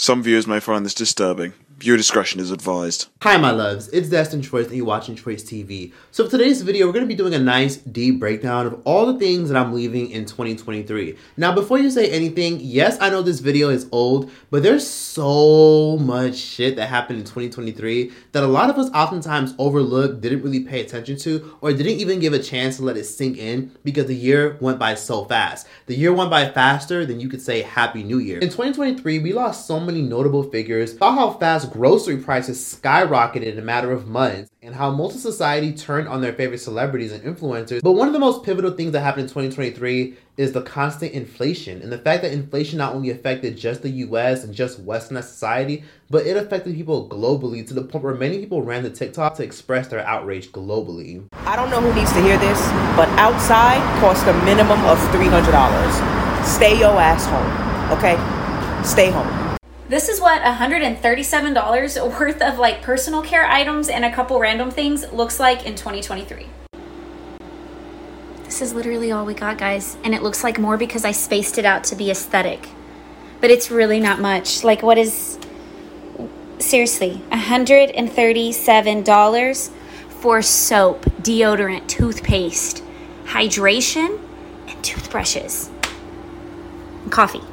[0.00, 1.54] Some viewers may find this disturbing.
[1.78, 3.06] Viewer discretion is advised.
[3.22, 5.92] Hi my loves, it's Destin Troyce and you're watching Troyce TV.
[6.10, 9.06] So for today's video, we're going to be doing a nice deep breakdown of all
[9.12, 11.16] the things that I'm leaving in 2023.
[11.36, 15.98] Now before you say anything, yes I know this video is old, but there's so
[15.98, 20.64] much shit that happened in 2023 that a lot of us oftentimes overlook, didn't really
[20.64, 24.06] pay attention to, or didn't even give a chance to let it sink in because
[24.06, 25.68] the year went by so fast.
[25.86, 28.38] The year went by faster than you could say Happy New Year.
[28.38, 33.58] In 2023, we lost so many notable figures, saw how fast grocery prices skyrocketed in
[33.58, 37.82] a matter of months and how of society turned on their favorite celebrities and influencers.
[37.82, 41.80] But one of the most pivotal things that happened in 2023 is the constant inflation
[41.82, 45.84] and the fact that inflation not only affected just the US and just Western society,
[46.10, 49.42] but it affected people globally to the point where many people ran to TikTok to
[49.42, 51.26] express their outrage globally.
[51.32, 52.60] I don't know who needs to hear this,
[52.96, 56.44] but outside costs a minimum of $300.
[56.44, 58.16] Stay your ass home, okay?
[58.84, 59.37] Stay home.
[59.88, 65.10] This is what $137 worth of like personal care items and a couple random things
[65.12, 66.46] looks like in 2023.
[68.44, 69.96] This is literally all we got, guys.
[70.04, 72.68] And it looks like more because I spaced it out to be aesthetic.
[73.40, 74.62] But it's really not much.
[74.62, 75.38] Like, what is.
[76.58, 79.70] Seriously, $137
[80.08, 82.82] for soap, deodorant, toothpaste,
[83.26, 84.20] hydration,
[84.66, 85.70] and toothbrushes.
[87.04, 87.47] And coffee.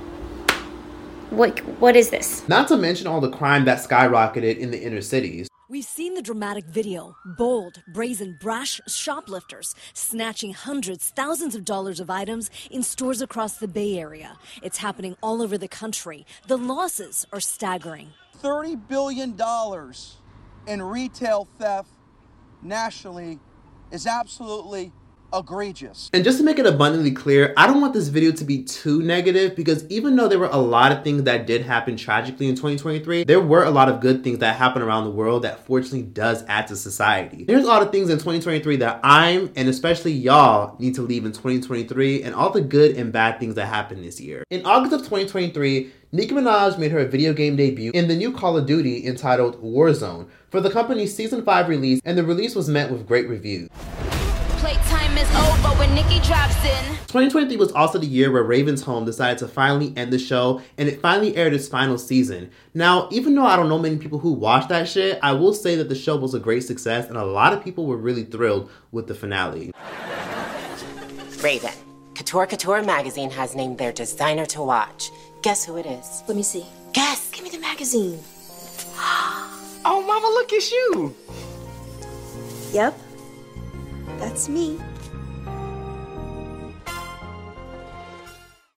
[1.35, 2.47] What what is this?
[2.47, 5.49] Not to mention all the crime that skyrocketed in the inner cities.
[5.67, 7.17] We've seen the dramatic video.
[7.25, 13.67] Bold, brazen, brash shoplifters snatching hundreds, thousands of dollars of items in stores across the
[13.67, 14.37] Bay Area.
[14.63, 16.25] It's happening all over the country.
[16.47, 18.13] The losses are staggering.
[18.41, 19.37] $30 billion
[20.67, 21.89] in retail theft
[22.61, 23.39] nationally
[23.91, 24.93] is absolutely
[25.35, 26.09] egregious.
[26.13, 29.01] And just to make it abundantly clear, I don't want this video to be too
[29.01, 32.55] negative because even though there were a lot of things that did happen tragically in
[32.55, 36.03] 2023, there were a lot of good things that happened around the world that fortunately
[36.03, 37.43] does add to society.
[37.43, 41.25] There's a lot of things in 2023 that I'm and especially y'all need to leave
[41.25, 44.43] in 2023 and all the good and bad things that happened this year.
[44.49, 48.57] In August of 2023, Nicki Minaj made her video game debut in the new Call
[48.57, 52.89] of Duty entitled Warzone for the company's Season 5 release, and the release was met
[52.89, 53.69] with great reviews
[54.65, 56.85] playtime is over when Nicki drops in.
[57.05, 60.89] 2023 was also the year where Raven's Home decided to finally end the show and
[60.89, 62.49] it finally aired its final season.
[62.73, 65.75] Now, even though I don't know many people who watched that shit, I will say
[65.75, 68.71] that the show was a great success and a lot of people were really thrilled
[68.91, 69.71] with the finale.
[71.43, 71.69] Raven,
[72.15, 75.11] Couture Couture magazine has named their designer to watch.
[75.43, 76.23] Guess who it is?
[76.27, 76.65] Let me see.
[76.91, 77.29] Guess.
[77.29, 78.17] Give me the magazine.
[78.97, 81.15] oh, mama, look at you.
[82.73, 83.04] Yep.
[84.17, 84.79] That's me.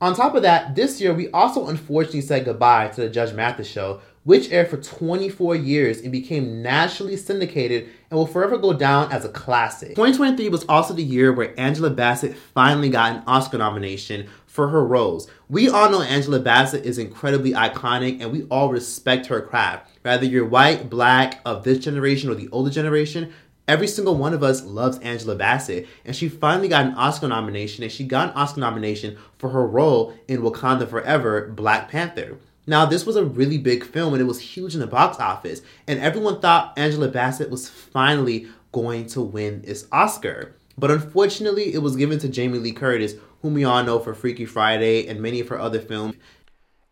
[0.00, 3.66] On top of that, this year we also unfortunately said goodbye to the Judge Mathis
[3.66, 9.10] show, which aired for 24 years and became nationally syndicated and will forever go down
[9.10, 9.96] as a classic.
[9.96, 14.84] 2023 was also the year where Angela Bassett finally got an Oscar nomination for her
[14.84, 15.28] roles.
[15.48, 19.90] We all know Angela Bassett is incredibly iconic and we all respect her craft.
[20.02, 23.32] Whether you're white, black, of this generation, or the older generation,
[23.68, 27.84] Every single one of us loves Angela Bassett, and she finally got an Oscar nomination,
[27.84, 32.38] and she got an Oscar nomination for her role in Wakanda Forever Black Panther.
[32.66, 35.60] Now, this was a really big film and it was huge in the box office,
[35.86, 40.54] and everyone thought Angela Bassett was finally going to win this Oscar.
[40.78, 44.46] But unfortunately, it was given to Jamie Lee Curtis, whom we all know for Freaky
[44.46, 46.14] Friday and many of her other films.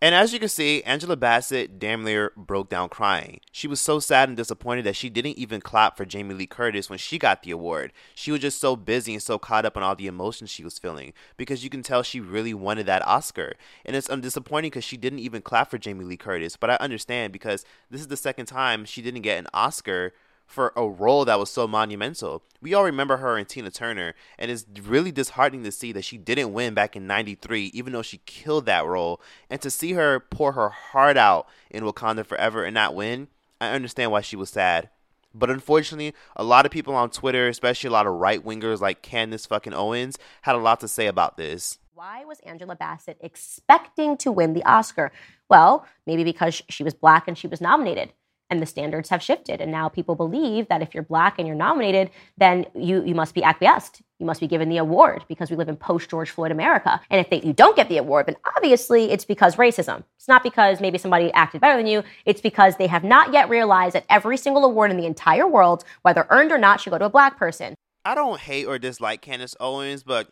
[0.03, 3.41] And as you can see, Angela Bassett damn near broke down crying.
[3.51, 6.91] She was so sad and disappointed that she didn't even clap for Jamie Lee Curtis
[6.91, 7.95] when she got the award.
[8.15, 10.79] She was just so busy and so caught up on all the emotions she was
[10.79, 13.55] feeling because you can tell she really wanted that Oscar.
[13.87, 16.59] And it's disappointing because she didn't even clap for Jamie Lee Curtis.
[16.59, 20.12] But I understand because this is the second time she didn't get an Oscar
[20.47, 22.43] for a role that was so monumental.
[22.62, 26.17] We all remember her and Tina Turner, and it's really disheartening to see that she
[26.17, 29.21] didn't win back in 93, even though she killed that role.
[29.51, 33.29] And to see her pour her heart out in Wakanda Forever and not win,
[33.61, 34.88] I understand why she was sad.
[35.35, 39.03] But unfortunately, a lot of people on Twitter, especially a lot of right wingers like
[39.03, 41.79] Candace fucking Owens, had a lot to say about this.
[41.93, 45.12] Why was Angela Bassett expecting to win the Oscar?
[45.50, 48.12] Well, maybe because she was black and she was nominated
[48.50, 51.56] and the standards have shifted and now people believe that if you're black and you're
[51.56, 55.56] nominated then you you must be acquiesced you must be given the award because we
[55.56, 57.00] live in post George Floyd America.
[57.10, 60.04] And if they, you don't get the award, then obviously it's because racism.
[60.16, 62.02] It's not because maybe somebody acted better than you.
[62.25, 65.84] It's because they have not yet realized that every single award in the entire world,
[66.02, 67.75] whether earned or not, should go to a black person.
[68.04, 70.28] I don't hate or dislike Candace Owens, but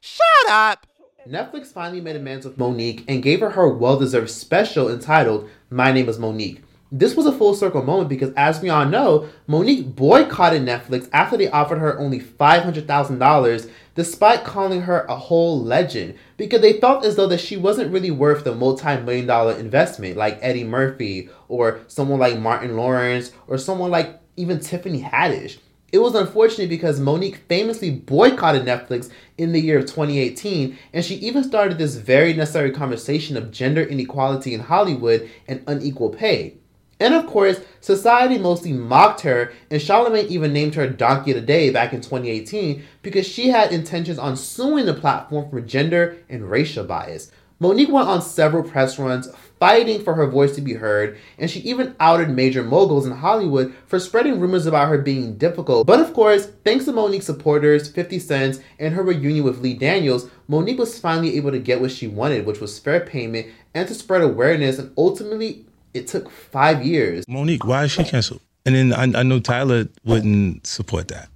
[0.00, 0.86] shut up.
[1.26, 5.92] Netflix finally made amends with Mo'Nique and gave her her well deserved special entitled My
[5.92, 6.62] Name is Mo'Nique.
[6.92, 11.36] This was a full circle moment because, as we all know, Mo'Nique boycotted Netflix after
[11.36, 17.14] they offered her only $500,000 despite calling her a whole legend because they felt as
[17.14, 22.18] though that she wasn't really worth the multi-million dollar investment like Eddie Murphy or someone
[22.18, 25.58] like Martin Lawrence or someone like even Tiffany Haddish.
[25.92, 31.16] It was unfortunate because Mo'Nique famously boycotted Netflix in the year of 2018, and she
[31.16, 36.59] even started this very necessary conversation of gender inequality in Hollywood and unequal pay.
[37.00, 41.40] And of course, society mostly mocked her, and Charlemagne even named her Donkey of the
[41.40, 46.50] Day back in 2018 because she had intentions on suing the platform for gender and
[46.50, 47.32] racial bias.
[47.58, 51.60] Mo'Nique went on several press runs fighting for her voice to be heard, and she
[51.60, 55.86] even outed major moguls in Hollywood for spreading rumors about her being difficult.
[55.86, 60.30] But of course, thanks to Mo'Nique's supporters, 50 Cent, and her reunion with Lee Daniels,
[60.48, 63.94] Mo'Nique was finally able to get what she wanted, which was fair payment and to
[63.94, 67.24] spread awareness, and ultimately, it took five years.
[67.26, 68.40] Mo'Nique, why is she canceled?
[68.66, 71.28] And then I, I know Tyler wouldn't support that.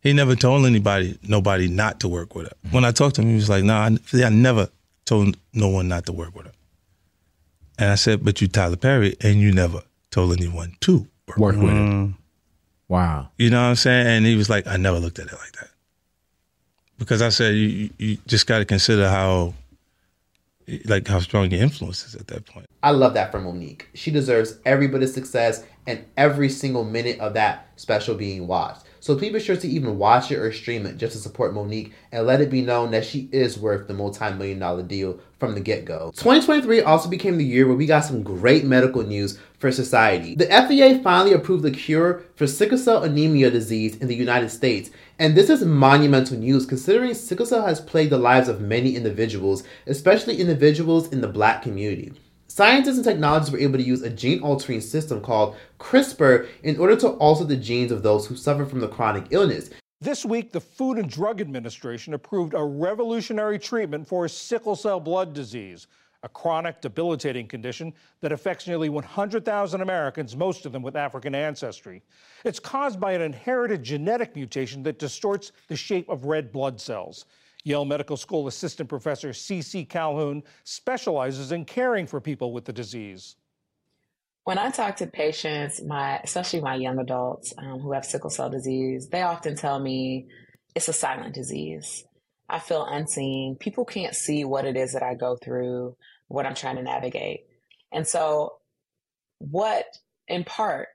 [0.00, 2.52] He never told anybody, nobody not to work with her.
[2.70, 4.68] When I talked to him, he was like, "No, nah, I, I never
[5.04, 6.52] told no one not to work with her."
[7.78, 11.56] And I said, but you Tyler Perry, and you never told anyone to work, work
[11.56, 11.76] with it.
[11.76, 12.14] Mm.
[12.88, 13.28] Wow.
[13.36, 14.06] You know what I'm saying?
[14.06, 15.68] And he was like, I never looked at it like that.
[16.98, 19.54] Because I said, you, you just got to consider how,
[20.84, 22.66] like, how strong your influence is at that point.
[22.82, 23.86] I love that for Mo'Nique.
[23.94, 28.84] She deserves every bit of success and every single minute of that special being watched.
[29.00, 31.92] So please be sure to even watch it or stream it just to support Mo'Nique
[32.12, 35.60] and let it be known that she is worth the multi-million dollar deal from the
[35.60, 36.10] get-go.
[36.16, 40.34] 2023 also became the year where we got some great medical news for society.
[40.34, 44.90] The FDA finally approved the cure for sickle cell anemia disease in the United States.
[45.18, 49.62] And this is monumental news considering sickle cell has plagued the lives of many individuals,
[49.86, 52.12] especially individuals in the black community.
[52.58, 56.96] Scientists and technologists were able to use a gene altering system called CRISPR in order
[56.96, 59.70] to alter the genes of those who suffer from the chronic illness.
[60.00, 65.34] This week, the Food and Drug Administration approved a revolutionary treatment for sickle cell blood
[65.34, 65.86] disease,
[66.24, 72.02] a chronic, debilitating condition that affects nearly 100,000 Americans, most of them with African ancestry.
[72.44, 77.26] It's caused by an inherited genetic mutation that distorts the shape of red blood cells.
[77.68, 79.84] Yale Medical School assistant professor C.C.
[79.84, 83.36] Calhoun specializes in caring for people with the disease.
[84.44, 88.48] When I talk to patients, my especially my young adults um, who have sickle cell
[88.48, 90.26] disease, they often tell me
[90.74, 92.04] it's a silent disease.
[92.48, 93.56] I feel unseen.
[93.60, 95.96] People can't see what it is that I go through,
[96.28, 97.40] what I'm trying to navigate.
[97.92, 98.54] And so,
[99.36, 99.84] what
[100.28, 100.88] in part,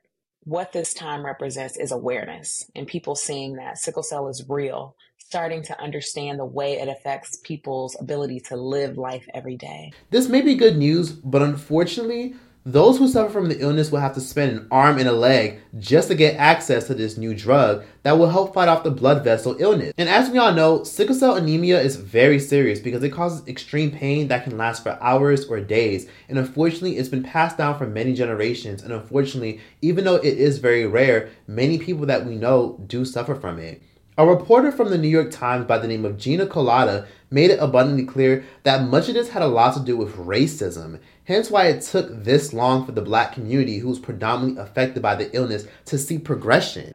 [0.45, 5.63] what this time represents is awareness and people seeing that sickle cell is real, starting
[5.63, 9.91] to understand the way it affects people's ability to live life every day.
[10.09, 14.13] This may be good news, but unfortunately, those who suffer from the illness will have
[14.13, 17.83] to spend an arm and a leg just to get access to this new drug
[18.03, 19.93] that will help fight off the blood vessel illness.
[19.97, 23.91] And as we all know, sickle cell anemia is very serious because it causes extreme
[23.91, 26.07] pain that can last for hours or days.
[26.29, 28.81] And unfortunately, it's been passed down for many generations.
[28.81, 33.35] And unfortunately, even though it is very rare, many people that we know do suffer
[33.35, 33.81] from it.
[34.15, 37.57] A reporter from the New York Times by the name of Gina Kolata made it
[37.59, 41.67] abundantly clear that much of this had a lot to do with racism, hence why
[41.67, 45.67] it took this long for the black community, who was predominantly affected by the illness,
[45.85, 46.91] to see progression.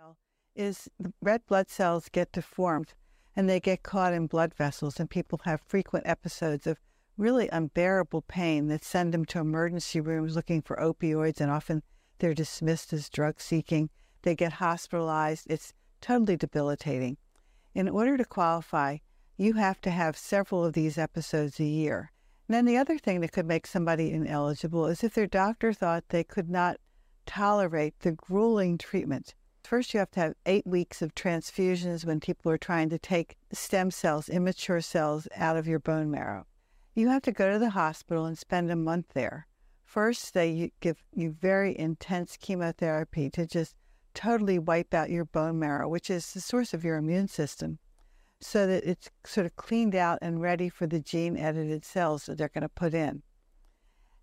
[0.54, 2.94] Is the red blood cells get deformed
[3.38, 6.80] and they get caught in blood vessels, and people have frequent episodes of
[7.16, 11.84] really unbearable pain that send them to emergency rooms looking for opioids, and often
[12.18, 13.90] they're dismissed as drug seeking.
[14.22, 15.46] They get hospitalized.
[15.48, 17.16] It's totally debilitating.
[17.76, 18.98] In order to qualify,
[19.36, 22.10] you have to have several of these episodes a year.
[22.48, 26.08] And then the other thing that could make somebody ineligible is if their doctor thought
[26.08, 26.78] they could not
[27.26, 29.34] tolerate the grueling treatment.
[29.62, 33.36] First, you have to have eight weeks of transfusions when people are trying to take
[33.52, 36.46] stem cells, immature cells, out of your bone marrow.
[36.94, 39.46] You have to go to the hospital and spend a month there.
[39.84, 43.76] First, they give you very intense chemotherapy to just
[44.14, 47.78] totally wipe out your bone marrow, which is the source of your immune system,
[48.40, 52.38] so that it's sort of cleaned out and ready for the gene edited cells that
[52.38, 53.22] they're going to put in.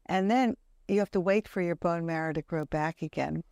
[0.05, 0.55] And then
[0.87, 3.43] you have to wait for your bone marrow to grow back again.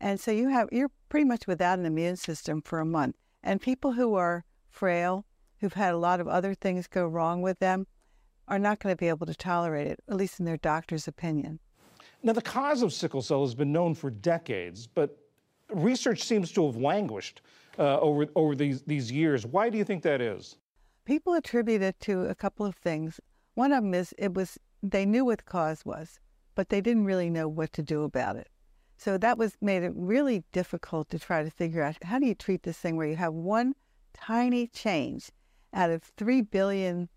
[0.00, 3.16] And so you have you're pretty much without an immune system for a month.
[3.42, 5.24] And people who are frail,
[5.60, 7.86] who've had a lot of other things go wrong with them,
[8.46, 11.60] are not going to be able to tolerate it, at least in their doctor's opinion.
[12.22, 15.18] Now, the cause of sickle cell has been known for decades, but
[15.70, 17.42] research seems to have languished
[17.78, 19.46] uh, over, over these, these years.
[19.46, 20.56] Why do you think that is?
[21.04, 23.20] People attribute it to a couple of things.
[23.54, 26.20] One of them is it was they knew what the cause was,
[26.54, 28.48] but they didn't really know what to do about it.
[28.96, 32.34] So that was made it really difficult to try to figure out how do you
[32.34, 33.74] treat this thing where you have one
[34.12, 35.30] tiny change
[35.72, 37.08] out of 3 billion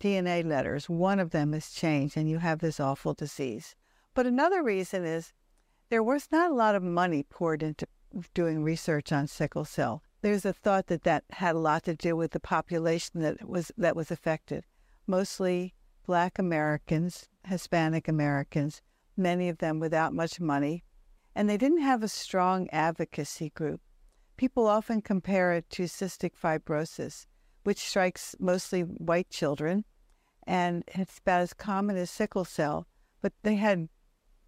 [0.00, 3.74] DNA letters, one of them is changed and you have this awful disease.
[4.14, 5.32] But another reason is
[5.88, 7.86] there was not a lot of money poured into
[8.34, 10.02] doing research on sickle cell.
[10.20, 13.72] There's a thought that that had a lot to do with the population that was
[13.76, 14.64] that was affected,
[15.06, 15.74] mostly
[16.06, 18.82] Black Americans, Hispanic Americans,
[19.16, 20.84] many of them without much money,
[21.34, 23.80] and they didn't have a strong advocacy group.
[24.36, 27.26] People often compare it to cystic fibrosis,
[27.64, 29.84] which strikes mostly white children,
[30.46, 32.86] and it's about as common as sickle cell.
[33.20, 33.88] But they had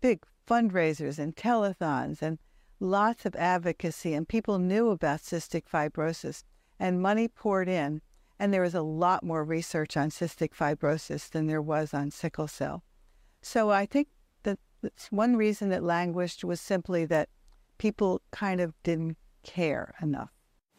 [0.00, 2.38] big fundraisers and telethons and
[2.80, 6.42] lots of advocacy, and people knew about cystic fibrosis,
[6.78, 8.02] and money poured in.
[8.38, 12.48] And there was a lot more research on cystic fibrosis than there was on sickle
[12.48, 12.82] cell.
[13.42, 14.08] So I think
[14.42, 14.58] that
[15.10, 17.28] one reason it languished was simply that
[17.78, 20.33] people kind of didn't care enough.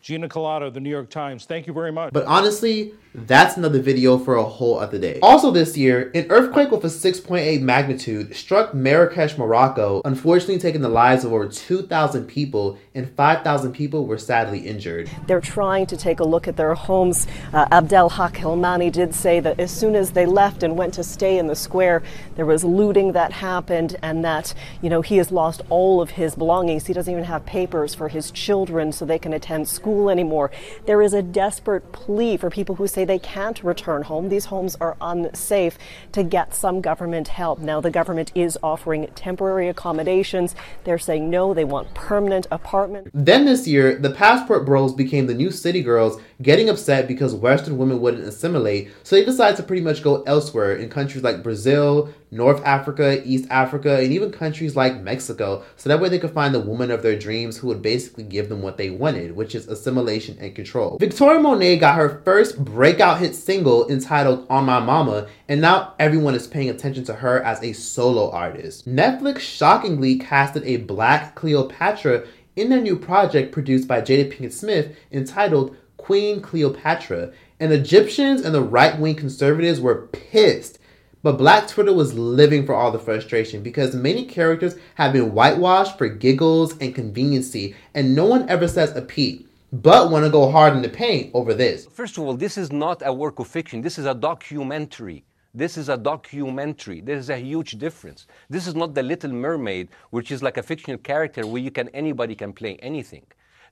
[0.06, 2.14] Gina Kolata, The New York Times, thank you very much.
[2.14, 5.20] But honestly, that's another video for a whole other day.
[5.24, 10.90] Also this year, an earthquake with a 6.8 magnitude struck Marrakesh, Morocco, unfortunately taking the
[10.90, 15.10] lives of over 2,000 people and 5,000 people were sadly injured.
[15.26, 17.26] They're trying to take a look at their homes.
[17.52, 21.04] Uh, Abdel Haq Hilmani did say that as soon as they left and went to
[21.04, 22.04] stay in the square,
[22.36, 26.36] there was looting that happened and that, you know, he has lost all of his
[26.36, 26.86] belongings.
[26.86, 30.52] He doesn't even have papers for his children so they can attend school school anymore.
[30.86, 34.28] There is a desperate plea for people who say they can't return home.
[34.28, 35.78] These homes are unsafe
[36.12, 37.60] to get some government help.
[37.60, 40.54] Now, the government is offering temporary accommodations.
[40.84, 43.10] They're saying no, they want permanent apartments.
[43.14, 47.78] Then this year, the passport bros became the new city girls, getting upset because Western
[47.78, 52.10] women wouldn't assimilate, so they decided to pretty much go elsewhere in countries like Brazil,
[52.32, 56.54] North Africa, East Africa, and even countries like Mexico, so that way they could find
[56.54, 59.68] the woman of their dreams who would basically give them what they wanted, which is
[59.68, 60.98] assimilation and control.
[61.00, 66.36] Victoria Monet got her first breakout hit single entitled On My Mama, and now everyone
[66.36, 68.88] is paying attention to her as a solo artist.
[68.88, 74.96] Netflix shockingly casted a black Cleopatra in their new project produced by Jada Pinkett Smith
[75.12, 80.78] entitled Queen Cleopatra, and Egyptians and the right wing conservatives were pissed
[81.26, 85.98] but Black Twitter was living for all the frustration because many characters have been whitewashed
[85.98, 90.52] for giggles and conveniency, and no one ever says a peep, but want to go
[90.52, 91.88] hard in the paint over this.
[91.88, 95.26] First of all, this is not a work of fiction, this is a documentary.
[95.56, 97.02] This is a documentary.
[97.02, 98.28] There is a huge difference.
[98.50, 101.88] This is not the Little Mermaid, which is like a fictional character where you can
[101.90, 103.26] anybody can play anything.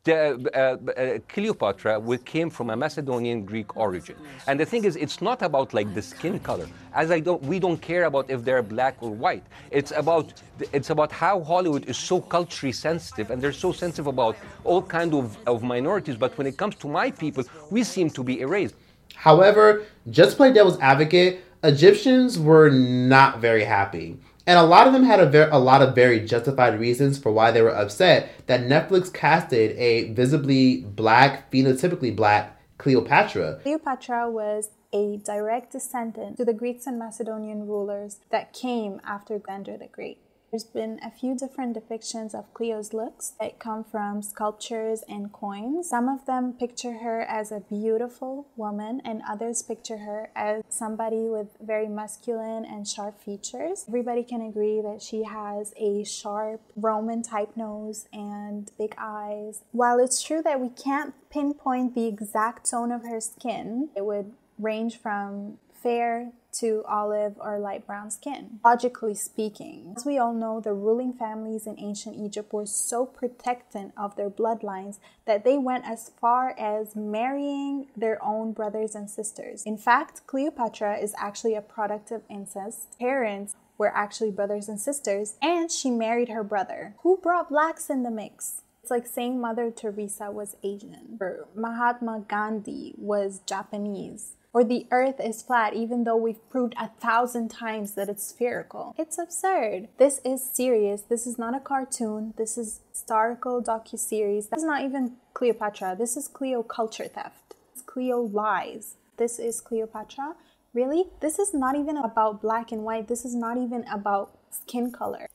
[0.05, 4.17] The, uh, uh, Cleopatra came from a Macedonian Greek origin.
[4.47, 6.67] And the thing is, it's not about like the skin color.
[6.93, 9.45] As I don't, we don't care about if they're black or white.
[9.71, 10.33] It's about,
[10.73, 15.13] it's about how Hollywood is so culturally sensitive and they're so sensitive about all kind
[15.13, 16.17] of, of minorities.
[16.17, 18.75] But when it comes to my people, we seem to be erased.
[19.15, 24.17] However, just play devil's advocate, Egyptians were not very happy.
[24.45, 27.31] And a lot of them had a, ver- a lot of very justified reasons for
[27.31, 33.59] why they were upset that Netflix casted a visibly black, phenotypically black Cleopatra.
[33.63, 39.77] Cleopatra was a direct descendant to the Greeks and Macedonian rulers that came after Alexander
[39.77, 40.19] the Great.
[40.53, 45.89] There's been a few different depictions of Cleo's looks that come from sculptures and coins.
[45.89, 51.27] Some of them picture her as a beautiful woman, and others picture her as somebody
[51.27, 53.85] with very masculine and sharp features.
[53.87, 59.63] Everybody can agree that she has a sharp Roman type nose and big eyes.
[59.71, 64.33] While it's true that we can't pinpoint the exact tone of her skin, it would
[64.59, 68.59] range from fair to olive or light brown skin.
[68.63, 73.93] Logically speaking, as we all know, the ruling families in ancient Egypt were so protectant
[73.97, 79.63] of their bloodlines that they went as far as marrying their own brothers and sisters.
[79.65, 82.97] In fact, Cleopatra is actually a product of incest.
[82.99, 86.95] Parents were actually brothers and sisters, and she married her brother.
[87.01, 88.61] Who brought blacks in the mix?
[88.81, 95.19] It's like saying Mother Teresa was Asian, or Mahatma Gandhi was Japanese or the earth
[95.19, 98.93] is flat even though we've proved a thousand times that it's spherical.
[98.97, 99.89] It's absurd.
[99.97, 101.01] This is serious.
[101.01, 102.33] This is not a cartoon.
[102.37, 104.47] This is historical docu-series.
[104.47, 105.95] This is not even Cleopatra.
[105.97, 107.55] This is Cleo culture theft.
[107.73, 108.95] It's Cleo lies.
[109.17, 110.35] This is Cleopatra.
[110.73, 111.05] Really?
[111.19, 113.07] This is not even about black and white.
[113.07, 115.27] This is not even about skin color.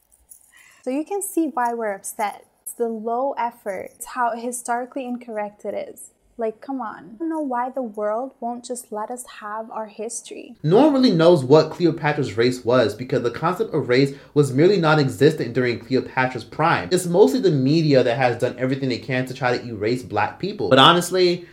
[0.83, 2.47] So you can see why we're upset.
[2.63, 3.91] It's the low effort.
[3.97, 6.11] It's how historically incorrect it is.
[6.39, 7.17] Like, come on.
[7.17, 10.55] I don't know why the world won't just let us have our history.
[10.63, 14.81] No one really knows what Cleopatra's race was because the concept of race was merely
[14.81, 16.91] non existent during Cleopatra's prime.
[16.93, 20.39] It's mostly the media that has done everything they can to try to erase black
[20.39, 20.69] people.
[20.69, 21.49] But honestly,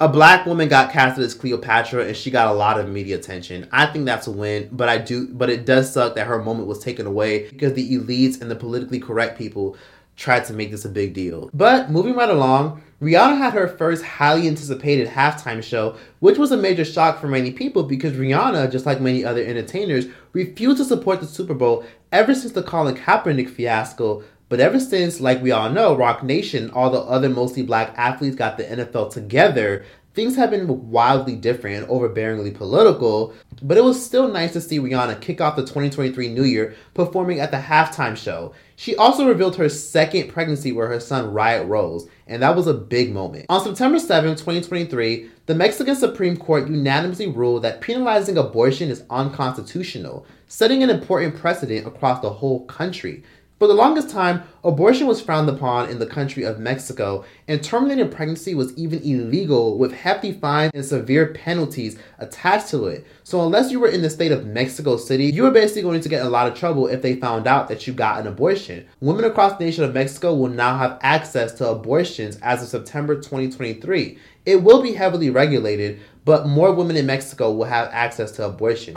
[0.00, 3.68] a black woman got casted as Cleopatra and she got a lot of media attention.
[3.70, 6.66] I think that's a win, but I do but it does suck that her moment
[6.66, 9.76] was taken away because the elites and the politically correct people
[10.16, 11.50] tried to make this a big deal.
[11.52, 16.56] But moving right along, Rihanna had her first highly anticipated halftime show, which was a
[16.56, 21.20] major shock for many people because Rihanna, just like many other entertainers, refused to support
[21.20, 24.24] the Super Bowl ever since the Colin Kaepernick fiasco.
[24.48, 28.36] But ever since, like we all know, Roc Nation, all the other mostly black athletes
[28.36, 29.84] got the NFL together,
[30.16, 35.20] things have been wildly different overbearingly political, but it was still nice to see Rihanna
[35.20, 38.54] kick off the 2023 New Year performing at the halftime show.
[38.76, 42.74] She also revealed her second pregnancy with her son Riot Rose, and that was a
[42.74, 43.44] big moment.
[43.50, 50.26] On September 7, 2023, the Mexican Supreme Court unanimously ruled that penalizing abortion is unconstitutional,
[50.48, 53.22] setting an important precedent across the whole country.
[53.58, 58.10] For the longest time, abortion was frowned upon in the country of Mexico, and terminating
[58.10, 63.06] pregnancy was even illegal with hefty fines and severe penalties attached to it.
[63.24, 66.08] So, unless you were in the state of Mexico City, you were basically going to
[66.10, 68.86] get a lot of trouble if they found out that you got an abortion.
[69.00, 73.14] Women across the nation of Mexico will now have access to abortions as of September
[73.14, 74.18] 2023.
[74.44, 78.94] It will be heavily regulated, but more women in Mexico will have access to abortion.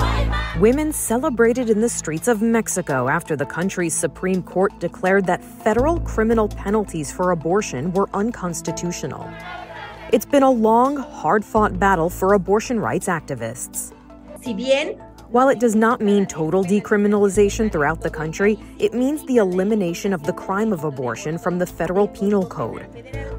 [0.60, 6.00] Women celebrated in the streets of Mexico after the country's Supreme Court declared that federal
[6.00, 9.32] criminal penalties for abortion were unconstitutional.
[10.12, 13.94] It's been a long, hard fought battle for abortion rights activists.
[14.42, 15.00] Si bien
[15.32, 20.24] While it does not mean total decriminalization throughout the country, it means the elimination of
[20.24, 22.88] the crime of abortion from the federal penal code.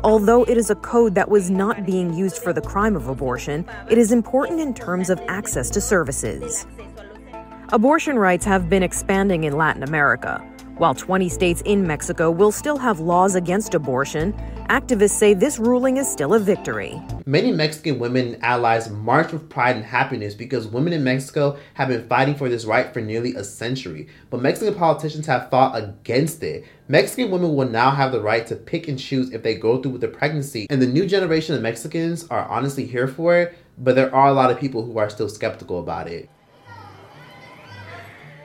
[0.05, 3.67] Although it is a code that was not being used for the crime of abortion,
[3.91, 6.65] it is important in terms of access to services.
[7.73, 10.41] Abortion rights have been expanding in Latin America.
[10.81, 14.33] While 20 states in Mexico will still have laws against abortion,
[14.71, 16.99] activists say this ruling is still a victory.
[17.27, 22.09] Many Mexican women allies marched with pride and happiness because women in Mexico have been
[22.09, 24.09] fighting for this right for nearly a century.
[24.31, 26.65] But Mexican politicians have fought against it.
[26.89, 29.93] Mexican women will now have the right to pick and choose if they go through
[29.93, 30.67] with the pregnancy.
[30.71, 34.33] And the new generation of Mexicans are honestly here for it, but there are a
[34.33, 36.31] lot of people who are still skeptical about it.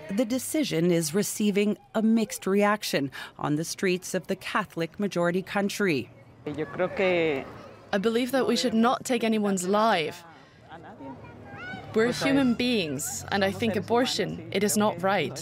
[0.10, 6.10] The decision is receiving a mixed reaction on the streets of the Catholic majority country.
[6.46, 10.24] I believe that we should not take anyone's life.
[11.94, 15.40] We're human beings, and I think abortion, it is not right.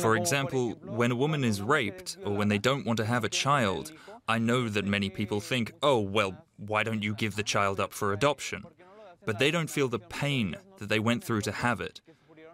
[0.00, 3.28] For example, when a woman is raped or when they don't want to have a
[3.28, 3.92] child,
[4.26, 7.92] I know that many people think, oh, well, why don't you give the child up
[7.92, 8.64] for adoption?
[9.24, 12.00] But they don't feel the pain that they went through to have it.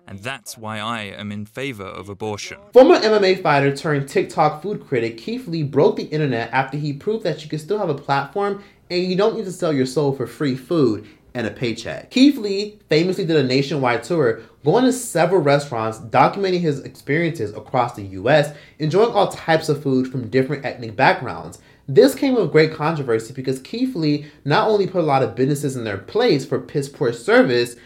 [0.08, 2.58] And that's why I am in favor of abortion.
[2.72, 7.24] Former MMA fighter turned TikTok food critic Keith Lee broke the internet after he proved
[7.24, 10.12] that you can still have a platform and you don't need to sell your soul
[10.12, 12.10] for free food and a paycheck.
[12.10, 17.94] Keith Lee famously did a nationwide tour, going to several restaurants, documenting his experiences across
[17.94, 21.58] the US, enjoying all types of food from different ethnic backgrounds.
[21.88, 25.76] This came with great controversy because Keith Lee not only put a lot of businesses
[25.76, 27.76] in their place for piss poor service,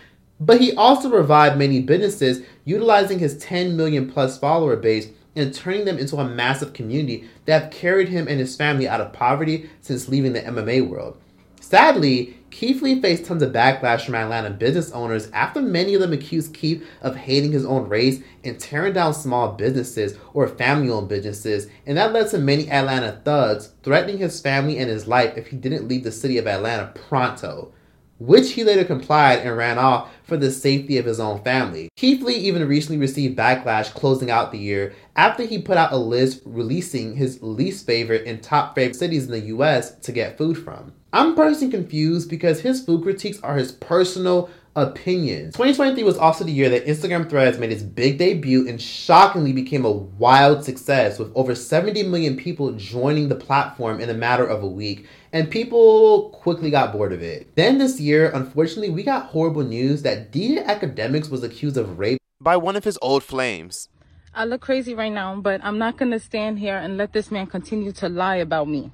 [0.41, 5.85] but he also revived many businesses utilizing his 10 million plus follower base and turning
[5.85, 9.69] them into a massive community that have carried him and his family out of poverty
[9.83, 11.21] since leaving the MMA world.
[11.61, 16.13] Sadly, Keith Lee faced tons of backlash from Atlanta business owners after many of them
[16.13, 21.09] accused Keith of hating his own race and tearing down small businesses or family owned
[21.09, 25.47] businesses, and that led to many Atlanta thugs threatening his family and his life if
[25.47, 27.73] he didn't leave the city of Atlanta pronto
[28.21, 31.89] which he later complied and ran off for the safety of his own family.
[31.97, 35.97] Keith Lee even recently received backlash closing out the year after he put out a
[35.97, 40.59] list releasing his least favorite and top favorite cities in the US to get food
[40.59, 40.93] from.
[41.13, 45.55] I'm personally confused because his food critiques are his personal opinions.
[45.55, 49.85] 2023 was also the year that Instagram Threads made its big debut and shockingly became
[49.85, 54.63] a wild success with over 70 million people joining the platform in a matter of
[54.63, 55.09] a week.
[55.33, 57.57] And people quickly got bored of it.
[57.57, 62.21] Then this year, unfortunately, we got horrible news that DJ Akademiks was accused of rape
[62.41, 63.89] by one of his old flames.
[64.33, 67.33] I look crazy right now, but I'm not going to stand here and let this
[67.33, 68.93] man continue to lie about me.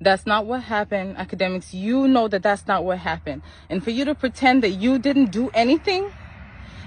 [0.00, 1.16] That's not what happened.
[1.16, 1.74] Akademiks.
[1.74, 3.42] you know that that's not what happened.
[3.68, 6.12] And for you to pretend that you didn't do anything,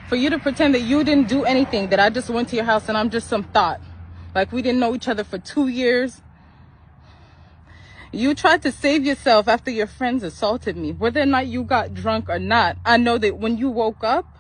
[0.08, 2.66] for you to pretend that you didn't do anything, that I just went to your
[2.66, 3.82] house and I'm just some thought,
[4.34, 6.22] like we didn't know each other for two years.
[8.14, 10.92] You tried to save yourself after your friends assaulted me.
[10.92, 14.38] Whether or not you got drunk or not, I know that when you woke up,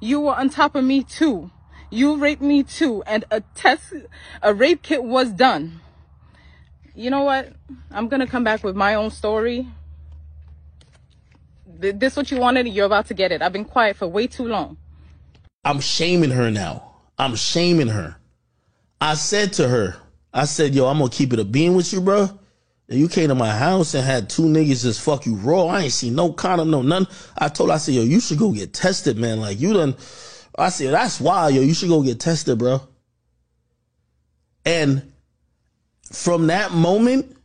[0.00, 1.50] you were on top of me too.
[1.90, 3.92] You raped me too, and a test,
[4.42, 5.80] a rape kit was done.
[7.00, 7.48] You know what?
[7.90, 9.66] I'm gonna come back with my own story.
[11.80, 13.40] Th- This what you wanted, you're about to get it.
[13.40, 14.76] I've been quiet for way too long.
[15.64, 16.96] I'm shaming her now.
[17.18, 18.16] I'm shaming her.
[19.00, 19.96] I said to her,
[20.34, 22.38] I said, yo, I'm gonna keep it a being with you, bro.
[22.88, 25.68] You came to my house and had two niggas just fuck you raw.
[25.68, 27.06] I ain't seen no condom, no none.
[27.38, 29.40] I told I said, yo, you should go get tested, man.
[29.40, 29.96] Like you done
[30.58, 31.62] I said, that's wild, yo.
[31.62, 32.82] You should go get tested, bro.
[34.66, 35.09] And
[36.12, 37.36] from that moment,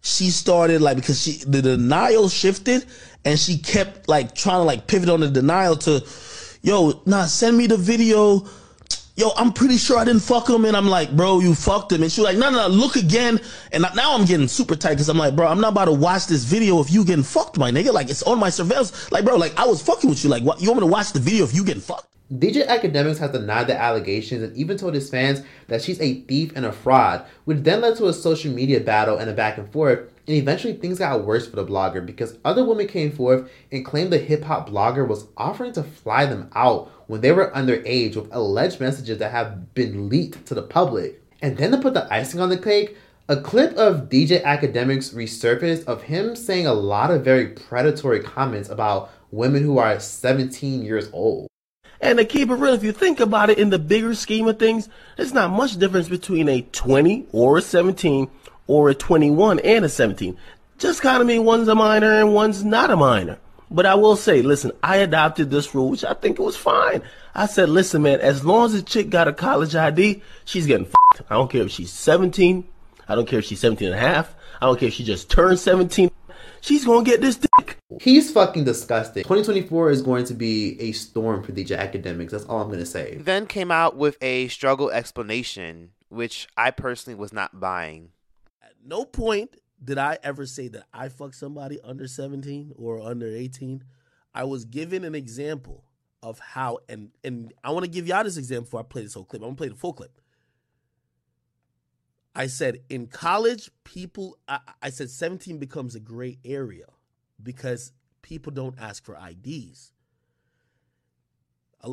[0.00, 2.84] she started like because she the denial shifted
[3.24, 6.04] and she kept like trying to like pivot on the denial to
[6.62, 8.46] yo nah send me the video
[9.18, 10.64] yo i'm pretty sure i didn't fuck him.
[10.64, 12.02] And i'm like bro you fucked him.
[12.02, 13.40] And she was like no no no look again.
[13.72, 16.26] And now i'm getting super tight because i'm like bro i'm not about to watch
[16.26, 17.92] this video if you getting fucked my nigga.
[17.92, 19.10] Like it's on my surveillance.
[19.10, 20.30] Like bro like i was fucking with you.
[20.30, 22.06] Like what you want me to watch the video if you getting fucked?
[22.30, 26.52] DJ Akademiks has denied the allegations and even told his fans that she's a thief
[26.54, 29.72] and a fraud, which then led to a social media battle and a back and
[29.72, 30.00] forth.
[30.26, 34.12] And eventually things got worse for the blogger because other women came forth and claimed
[34.12, 38.32] the hip hop blogger was offering to fly them out when they were underage with
[38.32, 41.20] alleged messages that have been leaked to the public.
[41.42, 42.96] And then to put the icing on the cake,
[43.28, 48.68] a clip of DJ Akademiks resurfaced of him saying a lot of very predatory comments
[48.68, 51.48] about women who are 17 years old.
[52.00, 54.58] And to keep it real, if you think about it in the bigger scheme of
[54.58, 58.30] things, there's not much difference between a 20 or a 17
[58.66, 60.36] or a 21 and a 17.
[60.76, 63.38] Just kind of mean one's a minor and one's not a minor.
[63.70, 67.02] But I will say, listen, I adopted this rule, which I think it was fine.
[67.34, 70.86] I said, listen, man, as long as the chick got a college ID, she's getting
[70.86, 71.24] f***ed.
[71.28, 72.66] I don't care if she's 17.
[73.08, 74.34] I don't care if she's 17 and a half.
[74.60, 76.10] I don't care if she just turned 17.
[76.60, 77.78] She's gonna get this dick.
[78.00, 79.22] He's fucking disgusting.
[79.22, 82.30] 2024 is going to be a storm for DJ Akademiks.
[82.30, 83.16] That's all I'm going to say.
[83.16, 88.10] Then came out with a struggle explanation, which I personally was not buying.
[88.62, 93.26] At no point did I ever say that I fucked somebody under 17 or under
[93.26, 93.84] 18.
[94.34, 95.84] I was given an example
[96.22, 99.14] of how, and and I want to give y'all this example before I play this
[99.14, 99.42] whole clip.
[99.42, 100.20] I'm gonna play the full clip.
[102.34, 106.86] I said in college, people, I, I said 17 becomes a gray area
[107.42, 109.92] because people don't ask for IDs.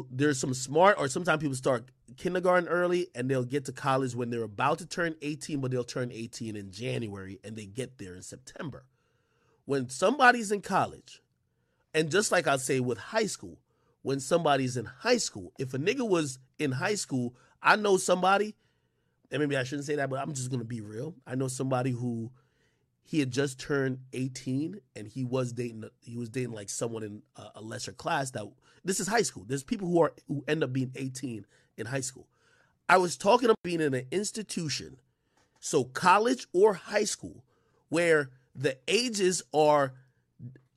[0.09, 1.85] There's some smart, or sometimes people start
[2.17, 5.83] kindergarten early and they'll get to college when they're about to turn 18, but they'll
[5.83, 8.85] turn 18 in January and they get there in September.
[9.65, 11.21] When somebody's in college,
[11.93, 13.59] and just like I say with high school,
[14.01, 18.55] when somebody's in high school, if a nigga was in high school, I know somebody,
[19.31, 21.15] and maybe I shouldn't say that, but I'm just gonna be real.
[21.25, 22.31] I know somebody who
[23.07, 27.21] he had just turned 18 and he was dating he was dating like someone in
[27.55, 28.45] a, lesser class that
[28.83, 29.45] this is high school.
[29.47, 31.45] There's people who are who end up being 18
[31.77, 32.27] in high school.
[32.89, 34.97] I was talking about being in an institution,
[35.59, 37.43] so college or high school,
[37.89, 39.93] where the ages are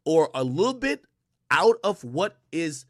[0.04, 1.04] or a little bit
[1.50, 2.84] out of what is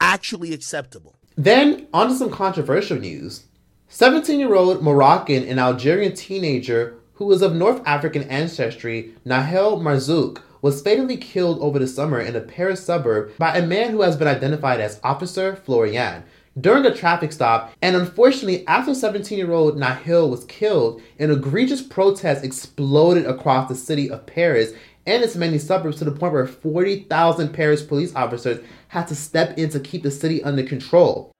[0.00, 1.16] actually acceptable.
[1.36, 3.44] Then, on to some controversial news.
[3.88, 10.42] 17 year old Moroccan and Algerian teenager who was of North African ancestry, Nahel Merzouk,
[10.60, 14.16] was fatally killed over the summer in a Paris suburb by a man who has
[14.16, 16.24] been identified as Officer Florian
[16.60, 17.72] during a traffic stop.
[17.80, 23.76] And unfortunately, after 17 year old Nahel was killed, an egregious protest exploded across the
[23.76, 24.72] city of Paris
[25.06, 29.56] and its many suburbs to the point where 40,000 Paris police officers had to step
[29.56, 31.31] in to keep the city under control.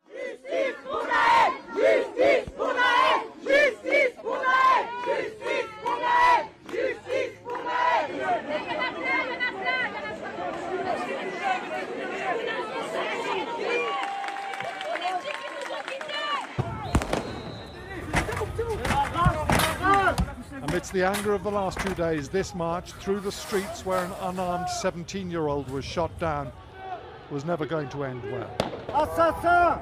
[20.83, 24.11] Amidst the anger of the last two days, this march through the streets where an
[24.23, 26.51] unarmed 17 year old was shot down
[27.31, 28.51] was never going to end well.
[28.93, 29.81] Assassin!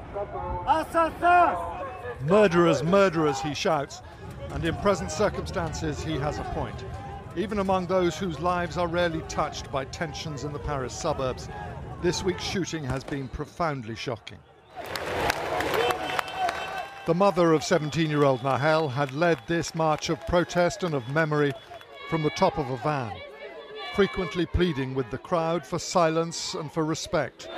[0.67, 2.27] Assassin!
[2.27, 4.03] Murderers, murderers, he shouts,
[4.51, 6.85] and in present circumstances, he has a point.
[7.35, 11.49] Even among those whose lives are rarely touched by tensions in the Paris suburbs,
[12.03, 14.37] this week's shooting has been profoundly shocking.
[17.11, 21.09] The mother of 17 year old Nahel had led this march of protest and of
[21.09, 21.51] memory
[22.09, 23.11] from the top of a van,
[23.95, 27.49] frequently pleading with the crowd for silence and for respect.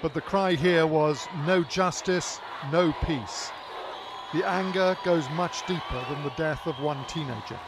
[0.00, 2.38] But the cry here was no justice,
[2.70, 3.50] no peace.
[4.32, 7.58] the anger goes much deeper than the death of one teenager.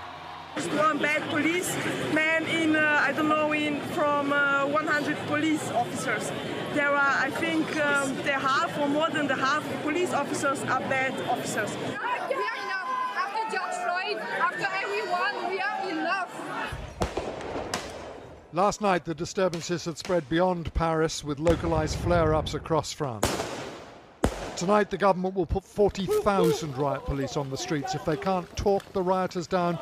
[0.55, 6.31] One bad policeman in, uh, I don't know, in from uh, 100 police officers.
[6.75, 10.79] There are, I think, um, the half or more than the half police officers are
[10.81, 11.77] bad officers.
[11.77, 12.89] We are enough.
[13.17, 16.31] After George Floyd, after everyone, we are enough.
[18.53, 23.29] Last night, the disturbances had spread beyond Paris with localized flare ups across France.
[24.57, 27.97] Tonight, the government will put 40,000 riot police on the streets.
[27.97, 29.81] If they can't talk the rioters down,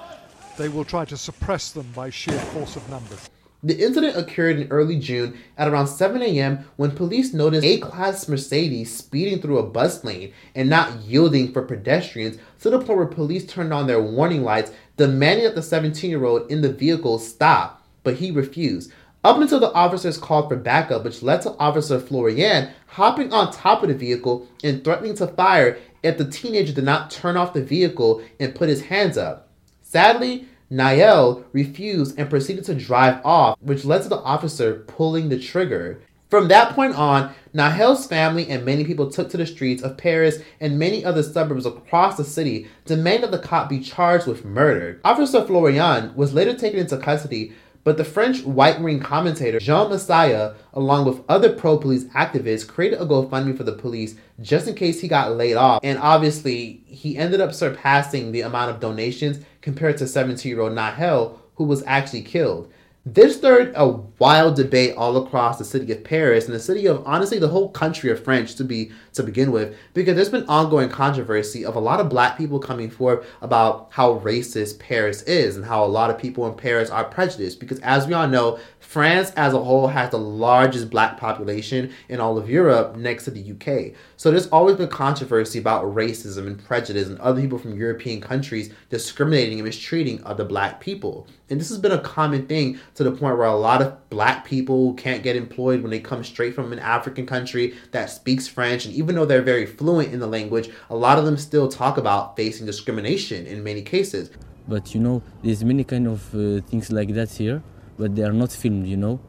[0.56, 3.28] they will try to suppress them by sheer force of numbers.
[3.64, 6.64] The incident occurred in early June at around 7 a.m.
[6.76, 11.62] when police noticed a class Mercedes speeding through a bus lane and not yielding for
[11.62, 16.10] pedestrians to the point where police turned on their warning lights, demanding that the 17
[16.10, 18.92] year old in the vehicle stop, but he refused.
[19.22, 23.84] Up until the officers called for backup, which led to Officer Florian hopping on top
[23.84, 27.62] of the vehicle and threatening to fire if the teenager did not turn off the
[27.62, 29.51] vehicle and put his hands up.
[29.92, 35.38] Sadly, Nahel refused and proceeded to drive off, which led to the officer pulling the
[35.38, 36.00] trigger.
[36.30, 40.38] From that point on, Nahel's family and many people took to the streets of Paris
[40.60, 44.98] and many other suburbs across the city, demanding that the cop be charged with murder.
[45.04, 47.52] Officer Florian was later taken into custody,
[47.84, 53.00] but the French white wing commentator Jean Messiha, along with other pro police activists, created
[53.00, 55.80] a GoFundMe for the police just in case he got laid off.
[55.82, 60.72] And obviously, he ended up surpassing the amount of donations compared to 17 year old
[60.72, 62.72] Nahel, who was actually killed.
[63.04, 67.02] This stirred a wild debate all across the city of Paris and the city of
[67.04, 70.88] honestly the whole country of French to be to begin with, because there's been ongoing
[70.88, 75.64] controversy of a lot of black people coming forward about how racist Paris is and
[75.64, 77.58] how a lot of people in Paris are prejudiced.
[77.58, 78.60] Because as we all know,
[78.92, 83.30] France as a whole has the largest black population in all of Europe next to
[83.30, 83.96] the UK.
[84.18, 88.70] So there's always been controversy about racism and prejudice and other people from European countries
[88.90, 91.26] discriminating and mistreating other black people.
[91.48, 94.44] And this has been a common thing to the point where a lot of black
[94.44, 98.84] people can't get employed when they come straight from an African country that speaks French.
[98.84, 101.96] And even though they're very fluent in the language, a lot of them still talk
[101.96, 104.28] about facing discrimination in many cases.
[104.68, 107.62] But you know, there's many kind of uh, things like that here,
[107.98, 109.20] but they are not filmed, you know.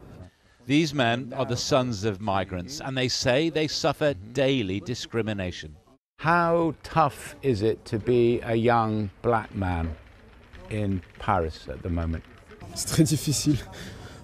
[0.66, 5.76] These men are the sons of migrants, and they say they suffer daily discrimination.
[6.18, 9.94] How tough is it to be a young black man
[10.70, 12.22] in Paris at the moment?
[12.74, 13.58] C'est très difficile.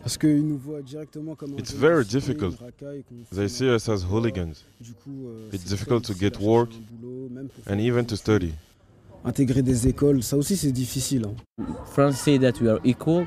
[0.03, 2.57] Parce qu'ils nous voient directement comme It's very difficult.
[3.33, 4.65] They see us as hooligans.
[5.07, 6.71] Euh, it's difficult to get work
[7.67, 8.55] and even to study.
[9.25, 11.27] Intégrer des écoles, ça aussi c'est difficile.
[11.93, 13.27] France say that we are equal,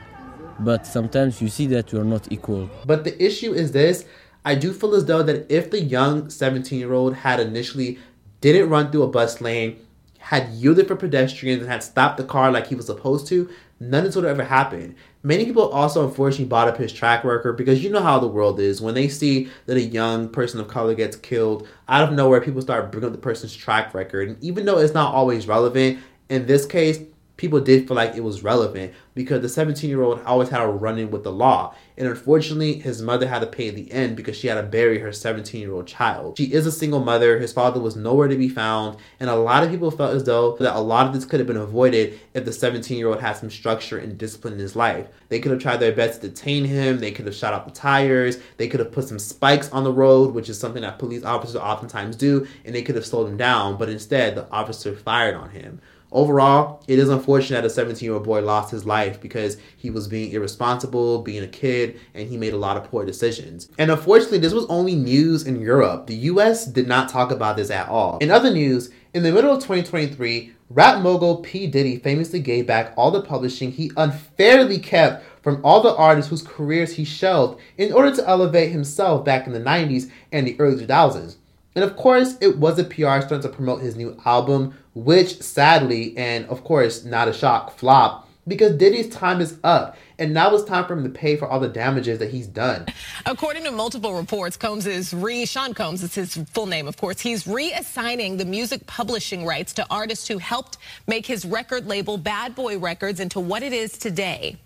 [0.60, 2.70] but sometimes you see that are not equal.
[2.86, 4.06] But the issue is this
[4.46, 8.00] I do feel as though that if the young 17 year old had initially
[8.42, 9.80] didn't run through a bus lane,
[10.20, 14.00] had yielded for pedestrians, and had stopped the car like he was supposed to, none
[14.00, 14.96] of this would have ever happened.
[15.22, 18.60] Many people also unfortunately bought up his track record because you know how the world
[18.60, 18.82] is.
[18.82, 22.62] When they see that a young person of color gets killed, out of nowhere, people
[22.62, 24.30] start bringing up the person's track record.
[24.30, 27.00] And even though it's not always relevant, in this case,
[27.38, 30.68] people did feel like it was relevant because the 17 year old always had a
[30.68, 31.74] run in with the law.
[31.98, 35.12] And unfortunately, his mother had to pay the end because she had to bury her
[35.12, 36.38] 17 year old child.
[36.38, 37.40] She is a single mother.
[37.40, 38.98] His father was nowhere to be found.
[39.20, 41.48] And a lot of people felt as though that a lot of this could have
[41.48, 45.08] been avoided if the 17 year old had some structure and discipline in his life.
[45.30, 47.00] They could have tried their best to detain him.
[47.00, 48.38] They could have shot out the tires.
[48.58, 51.56] They could have put some spikes on the road, which is something that police officers
[51.56, 52.48] oftentimes do.
[52.66, 53.78] And they could have slowed him down.
[53.78, 55.82] But instead, the officer fired on him.
[56.14, 59.90] Overall, it is unfortunate that a 17 year old boy lost his life because he
[59.90, 63.68] was being irresponsible, being a kid, and he made a lot of poor decisions.
[63.80, 66.06] And unfortunately, this was only news in Europe.
[66.06, 68.20] The US did not talk about this at all.
[68.20, 71.66] In other news, in the middle of 2023, rap mogul P.
[71.66, 76.44] Diddy famously gave back all the publishing he unfairly kept from all the artists whose
[76.44, 80.86] careers he shelved in order to elevate himself back in the 90s and the early
[80.86, 81.38] 2000s.
[81.76, 86.16] And of course, it was a PR stunt to promote his new album, which sadly,
[86.18, 89.98] and of course, not a shock, flop because Diddy's time is up.
[90.20, 92.86] And now it's time for him to pay for all the damages that he's done.
[93.26, 97.20] According to multiple reports, Combs is re Sean Combs, it's his full name, of course.
[97.20, 100.78] He's reassigning the music publishing rights to artists who helped
[101.08, 104.58] make his record label Bad Boy Records into what it is today.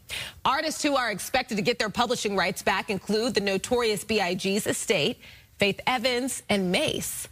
[0.44, 5.20] Artists who are expected to get their publishing rights back include the notorious B.I.G.'s estate,
[5.58, 7.28] Faith Evans, and Mase.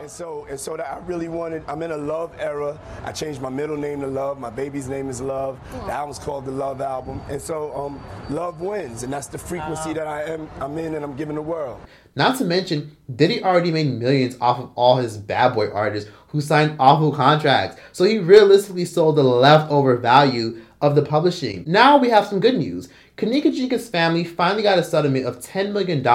[0.00, 1.62] And so, and so that I really wanted.
[1.66, 2.78] I'm in a love era.
[3.04, 4.38] I changed my middle name to Love.
[4.38, 5.58] My baby's name is Love.
[5.86, 7.20] The album's called the Love Album.
[7.28, 10.48] And so, um, love wins, and that's the frequency that I am.
[10.60, 11.80] I'm in, and I'm giving the world.
[12.14, 16.40] Not to mention, Diddy already made millions off of all his bad boy artists who
[16.40, 21.64] signed awful contracts, so he realistically sold the leftover value of the publishing.
[21.66, 22.88] Now we have some good news.
[23.16, 26.06] Kenneka Jenkins' family finally got a settlement of $10 million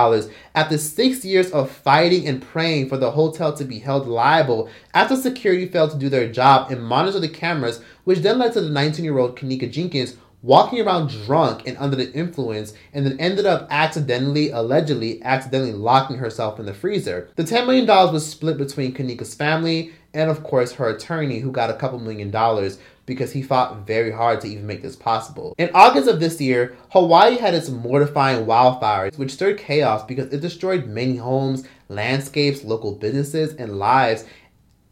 [0.56, 5.16] after six years of fighting and praying for the hotel to be held liable after
[5.16, 8.70] security failed to do their job and monitor the cameras, which then led to the
[8.70, 13.46] 19 year old Kenneka Jenkins walking around drunk and under the influence, and then ended
[13.46, 17.30] up accidentally, allegedly, accidentally locking herself in the freezer.
[17.36, 21.70] The $10 million was split between Kenneka's family and, of course, her attorney, who got
[21.70, 25.56] a couple million dollars because he fought very hard to even make this possible.
[25.58, 30.42] In August of this year, Hawaii had its mortifying wildfires, which stirred chaos because it
[30.42, 34.26] destroyed many homes, landscapes, local businesses, and lives,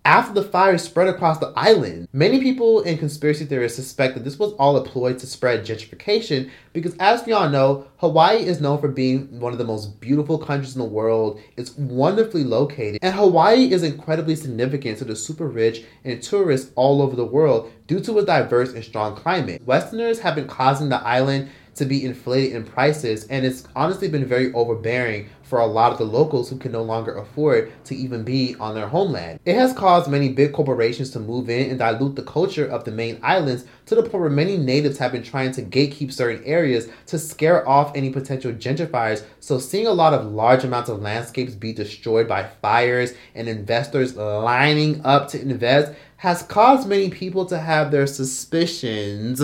[0.05, 2.07] after the fire spread across the island.
[2.13, 6.49] Many people and conspiracy theorists suspect that this was all a ploy to spread gentrification
[6.73, 10.37] because, as we all know, Hawaii is known for being one of the most beautiful
[10.37, 11.41] countries in the world.
[11.57, 17.01] It's wonderfully located, and Hawaii is incredibly significant to the super rich and tourists all
[17.01, 19.61] over the world due to its diverse and strong climate.
[19.65, 24.25] Westerners have been causing the island to be inflated in prices, and it's honestly been
[24.25, 28.23] very overbearing for a lot of the locals who can no longer afford to even
[28.23, 29.39] be on their homeland.
[29.45, 32.91] It has caused many big corporations to move in and dilute the culture of the
[32.91, 36.89] main islands to the point where many natives have been trying to gatekeep certain areas
[37.07, 39.23] to scare off any potential gentrifiers.
[39.39, 44.15] So, seeing a lot of large amounts of landscapes be destroyed by fires and investors
[44.15, 49.41] lining up to invest has caused many people to have their suspicions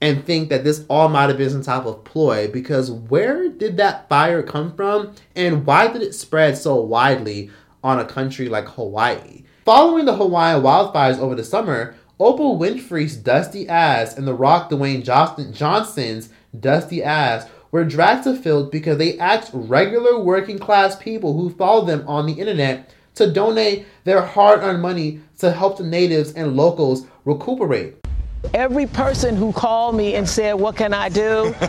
[0.00, 3.76] and think that this all might have been some type of ploy because where did
[3.76, 7.50] that fire come from and why did it spread so widely
[7.84, 9.44] on a country like Hawaii?
[9.64, 15.04] Following the Hawaiian wildfires over the summer, Oprah Winfrey's dusty ass and The Rock Dwayne
[15.04, 21.50] Johnson's dusty ass were dragged to field because they asked regular working class people who
[21.50, 26.32] follow them on the internet to donate their hard earned money to help the natives
[26.32, 27.99] and locals recuperate.
[28.54, 31.54] Every person who called me and said, What can I do?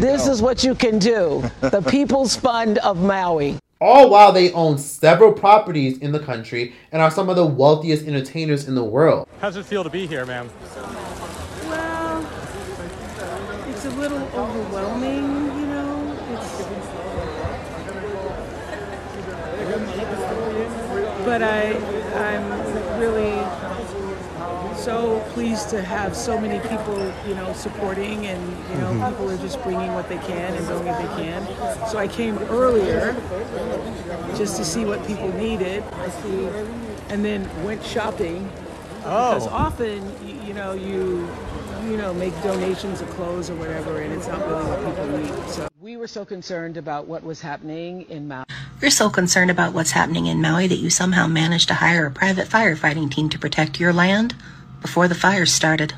[0.00, 1.42] this is what you can do.
[1.60, 3.58] The People's Fund of Maui.
[3.80, 8.06] All while they own several properties in the country and are some of the wealthiest
[8.06, 9.28] entertainers in the world.
[9.40, 10.48] How does it feel to be here, ma'am?
[11.64, 12.26] Well,
[13.68, 15.24] it's a little overwhelming,
[15.60, 16.18] you know.
[16.30, 16.86] It's...
[21.24, 21.74] But I,
[22.14, 23.45] I'm really
[24.86, 26.96] so pleased to have so many people,
[27.26, 29.10] you know, supporting and, you know, mm-hmm.
[29.10, 31.88] people are just bringing what they can and doing what they can.
[31.88, 33.12] So I came earlier
[34.36, 35.82] just to see what people needed.
[37.08, 38.48] And then went shopping.
[39.04, 39.34] Oh.
[39.34, 41.28] Because often, you, you know, you
[41.90, 45.50] you know, make donations of clothes or whatever, and it's not really what people need.
[45.50, 48.44] So we were so concerned about what was happening in Maui.
[48.82, 52.10] You're so concerned about what's happening in Maui that you somehow managed to hire a
[52.10, 54.34] private firefighting team to protect your land
[54.80, 55.94] before the fires started.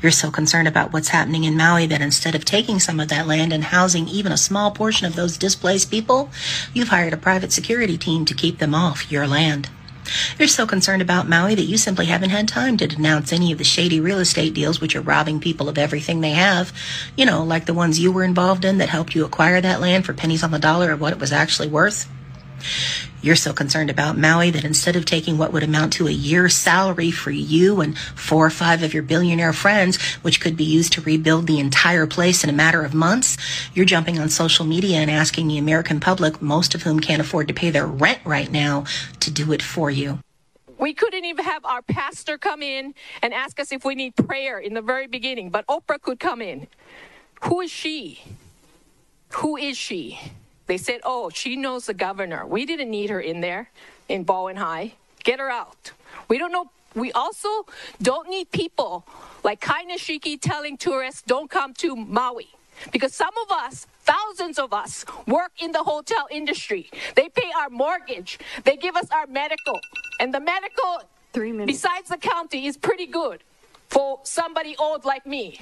[0.00, 3.26] You're so concerned about what's happening in Maui that instead of taking some of that
[3.26, 6.30] land and housing even a small portion of those displaced people,
[6.72, 9.68] you've hired a private security team to keep them off your land.
[10.38, 13.58] You're so concerned about Maui that you simply haven't had time to denounce any of
[13.58, 16.72] the shady real estate deals which are robbing people of everything they have.
[17.16, 20.06] You know, like the ones you were involved in that helped you acquire that land
[20.06, 22.08] for pennies on the dollar of what it was actually worth.
[23.20, 26.54] You're so concerned about Maui that instead of taking what would amount to a year's
[26.54, 30.92] salary for you and four or five of your billionaire friends, which could be used
[30.92, 33.36] to rebuild the entire place in a matter of months,
[33.74, 37.48] you're jumping on social media and asking the American public, most of whom can't afford
[37.48, 38.84] to pay their rent right now,
[39.18, 40.20] to do it for you.
[40.78, 44.60] We couldn't even have our pastor come in and ask us if we need prayer
[44.60, 46.68] in the very beginning, but Oprah could come in.
[47.42, 48.22] Who is she?
[49.30, 50.20] Who is she?
[50.68, 52.46] They said, oh, she knows the governor.
[52.46, 53.70] We didn't need her in there
[54.08, 54.94] in Baldwin High.
[55.24, 55.92] Get her out.
[56.28, 56.70] We don't know.
[56.94, 57.48] We also
[58.00, 59.06] don't need people
[59.42, 62.48] like Kai Nishiki telling tourists, don't come to Maui.
[62.92, 66.90] Because some of us, thousands of us, work in the hotel industry.
[67.16, 68.38] They pay our mortgage.
[68.64, 69.80] They give us our medical.
[70.20, 71.02] And the medical,
[71.66, 73.42] besides the county, is pretty good
[73.88, 75.60] for somebody old like me.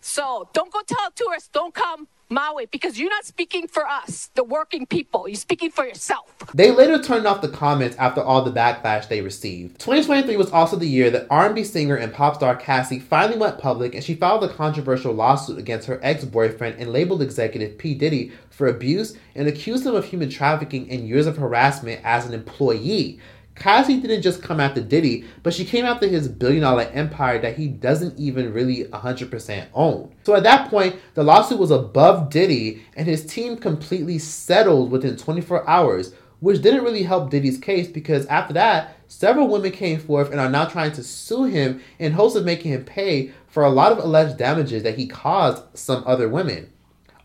[0.00, 4.42] So don't go tell tourists, don't come Maui because you're not speaking for us, the
[4.42, 5.28] working people.
[5.28, 6.32] You're speaking for yourself.
[6.54, 9.78] They later turned off the comments after all the backlash they received.
[9.78, 13.94] 2023 was also the year that R&B singer and pop star Cassie finally went public
[13.94, 17.94] and she filed a controversial lawsuit against her ex-boyfriend and label executive P.
[17.94, 22.34] Diddy for abuse and accused him of human trafficking and years of harassment as an
[22.34, 23.20] employee.
[23.56, 27.56] Cassie didn't just come after Diddy, but she came after his billion dollar empire that
[27.56, 30.14] he doesn't even really 100% own.
[30.22, 35.16] So at that point, the lawsuit was above Diddy, and his team completely settled within
[35.16, 40.30] 24 hours, which didn't really help Diddy's case because after that, several women came forth
[40.30, 43.70] and are now trying to sue him in hopes of making him pay for a
[43.70, 46.70] lot of alleged damages that he caused some other women.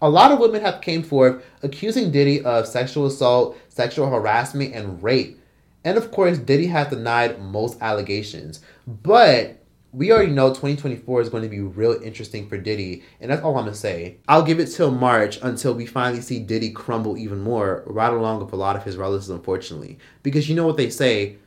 [0.01, 5.03] A lot of women have came forth accusing Diddy of sexual assault, sexual harassment, and
[5.03, 5.39] rape.
[5.84, 8.61] And of course, Diddy has denied most allegations.
[8.88, 9.61] But
[9.93, 13.57] we already know 2024 is going to be real interesting for Diddy, and that's all
[13.57, 14.17] I'm gonna say.
[14.27, 18.39] I'll give it till March until we finally see Diddy crumble even more, right along
[18.39, 19.99] with a lot of his relatives, unfortunately.
[20.23, 21.38] Because you know what they say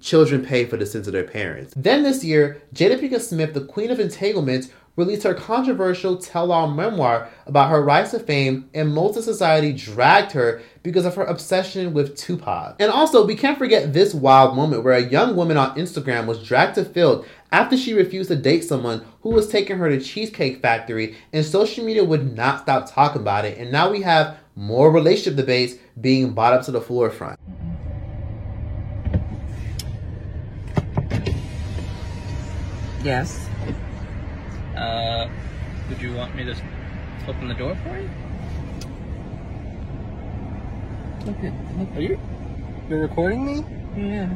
[0.00, 1.72] children pay for the sins of their parents.
[1.76, 4.68] Then this year, Jada Pinkett Smith, the queen of entanglements,
[4.98, 10.60] released her controversial tell-all memoir about her rise to fame, and of society dragged her
[10.82, 12.74] because of her obsession with Tupac.
[12.80, 16.42] And also, we can't forget this wild moment where a young woman on Instagram was
[16.42, 20.60] dragged to field after she refused to date someone who was taking her to Cheesecake
[20.60, 23.56] Factory, and social media would not stop talking about it.
[23.56, 27.38] And now we have more relationship debates being brought up to the forefront.
[33.04, 33.47] Yes.
[34.78, 35.28] Uh,
[35.88, 36.54] would you want me to
[37.26, 38.08] open the door for you?
[41.26, 42.20] Look at, Are you?
[42.88, 43.64] You're recording me?
[43.96, 44.30] Yeah.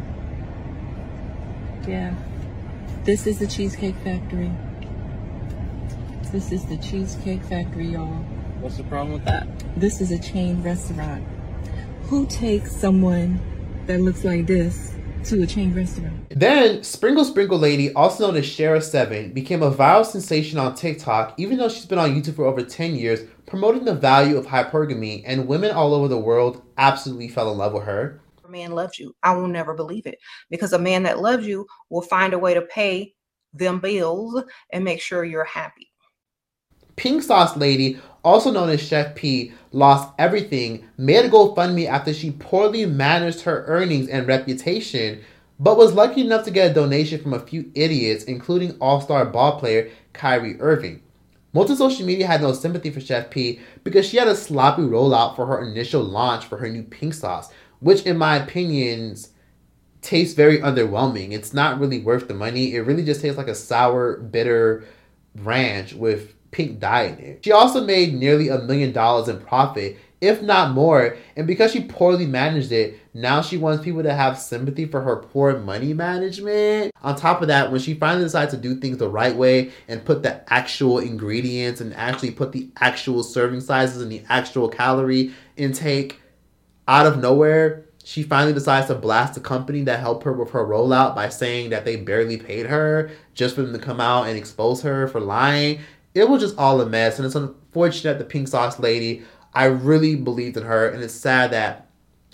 [1.87, 2.15] Yeah.
[3.05, 4.51] This is the Cheesecake Factory.
[6.33, 8.25] This is the Cheesecake Factory, y'all.
[8.61, 9.47] What's the problem with that?
[9.77, 11.25] This is a chain restaurant.
[12.05, 13.41] Who takes someone
[13.87, 14.92] that looks like this
[15.25, 16.29] to a chain restaurant.
[16.31, 21.59] Then, Sprinkle Sprinkle Lady, also known as Shara7, became a viral sensation on TikTok, even
[21.59, 25.47] though she's been on YouTube for over 10 years, promoting the value of hypergamy, and
[25.47, 28.21] women all over the world absolutely fell in love with her.
[28.45, 29.15] A man loves you.
[29.23, 30.19] I will never believe it
[30.51, 33.15] because a man that loves you will find a way to pay
[33.53, 35.93] them bills and make sure you're happy.
[36.97, 42.31] Pink Sauce Lady, also known as Chef Pii, lost everything, made a GoFundMe after she
[42.31, 45.21] poorly managed her earnings and reputation,
[45.59, 49.25] but was lucky enough to get a donation from a few idiots, including all star
[49.25, 51.03] ball player Kyrie Irving.
[51.53, 54.83] Most of social media had no sympathy for Chef Pii because she had a sloppy
[54.83, 59.31] rollout for her initial launch for her new pink sauce, which, in my opinions,
[60.01, 61.33] tastes very underwhelming.
[61.33, 62.75] It's not really worth the money.
[62.75, 64.85] It really just tastes like a sour, bitter
[65.37, 67.45] ranch with pink dye in it.
[67.45, 71.83] She also made nearly a million dollars in profit, if not more, and because she
[71.83, 76.93] poorly managed it, now she wants people to have sympathy for her poor money management.
[77.03, 80.05] On top of that, when she finally decides to do things the right way and
[80.05, 85.33] put the actual ingredients and actually put the actual serving sizes and the actual calorie
[85.57, 86.21] intake
[86.87, 90.65] out of nowhere, she finally decides to blast the company that helped her with her
[90.65, 94.37] rollout by saying that they barely paid her just for them to come out and
[94.37, 95.81] expose her for lying
[96.15, 99.23] it was just all a mess, and it's unfortunate the pink sauce lady.
[99.55, 101.89] I really believed in her, and it's sad that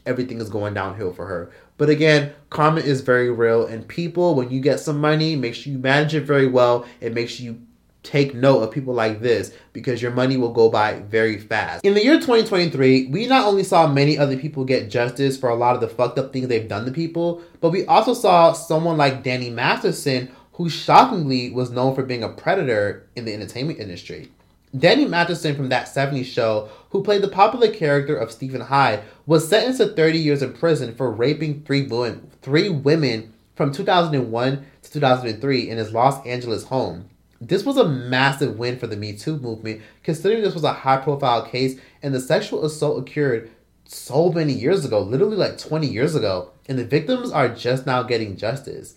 [0.07, 1.51] everything is going downhill for her.
[1.77, 5.73] But again, karma is very real, and people, when you get some money, make sure
[5.73, 7.61] you manage it very well, and make sure you
[8.03, 11.85] take note of people like this because your money will go by very fast.
[11.85, 15.55] In the year 2023, we not only saw many other people get justice for a
[15.55, 18.97] lot of the fucked up things they've done to people, but we also saw someone
[18.97, 24.29] like Danny Masterson who shockingly was known for being a predator in the entertainment industry.
[24.77, 29.49] Danny Masterson from That 70s Show, who played the popular character of Steven Hyde, was
[29.49, 34.91] sentenced to 30 years in prison for raping three women, three women from 2001 to
[34.91, 37.09] 2003 in his Los Angeles home.
[37.41, 40.97] This was a massive win for the Me Too movement, considering this was a high
[40.97, 43.49] profile case and the sexual assault occurred
[43.85, 48.03] so many years ago, literally like 20 years ago, and the victims are just now
[48.03, 48.97] getting justice.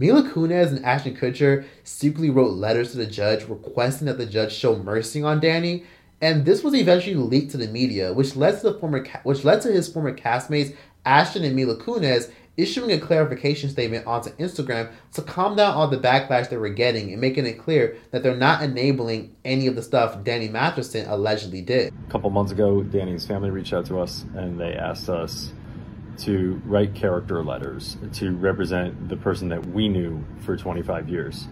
[0.00, 4.50] Mila Kunis and Ashton Kutcher secretly wrote letters to the judge requesting that the judge
[4.50, 5.84] show mercy on Danny,
[6.22, 9.60] and this was eventually leaked to the media, which led to the former which led
[9.60, 10.74] to his former castmates
[11.04, 15.98] Ashton and Mila Kunis issuing a clarification statement onto Instagram to calm down all the
[15.98, 19.82] backlash they were getting and making it clear that they're not enabling any of the
[19.82, 21.92] stuff Danny Masterson allegedly did.
[22.08, 25.52] A couple months ago, Danny's family reached out to us and they asked us
[26.20, 31.48] to write character letters to represent the person that we knew for 25 years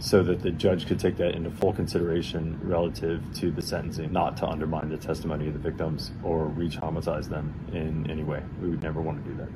[0.00, 4.36] so that the judge could take that into full consideration relative to the sentencing, not
[4.36, 8.42] to undermine the testimony of the victims or re traumatize them in any way.
[8.60, 9.48] We would never want to do that.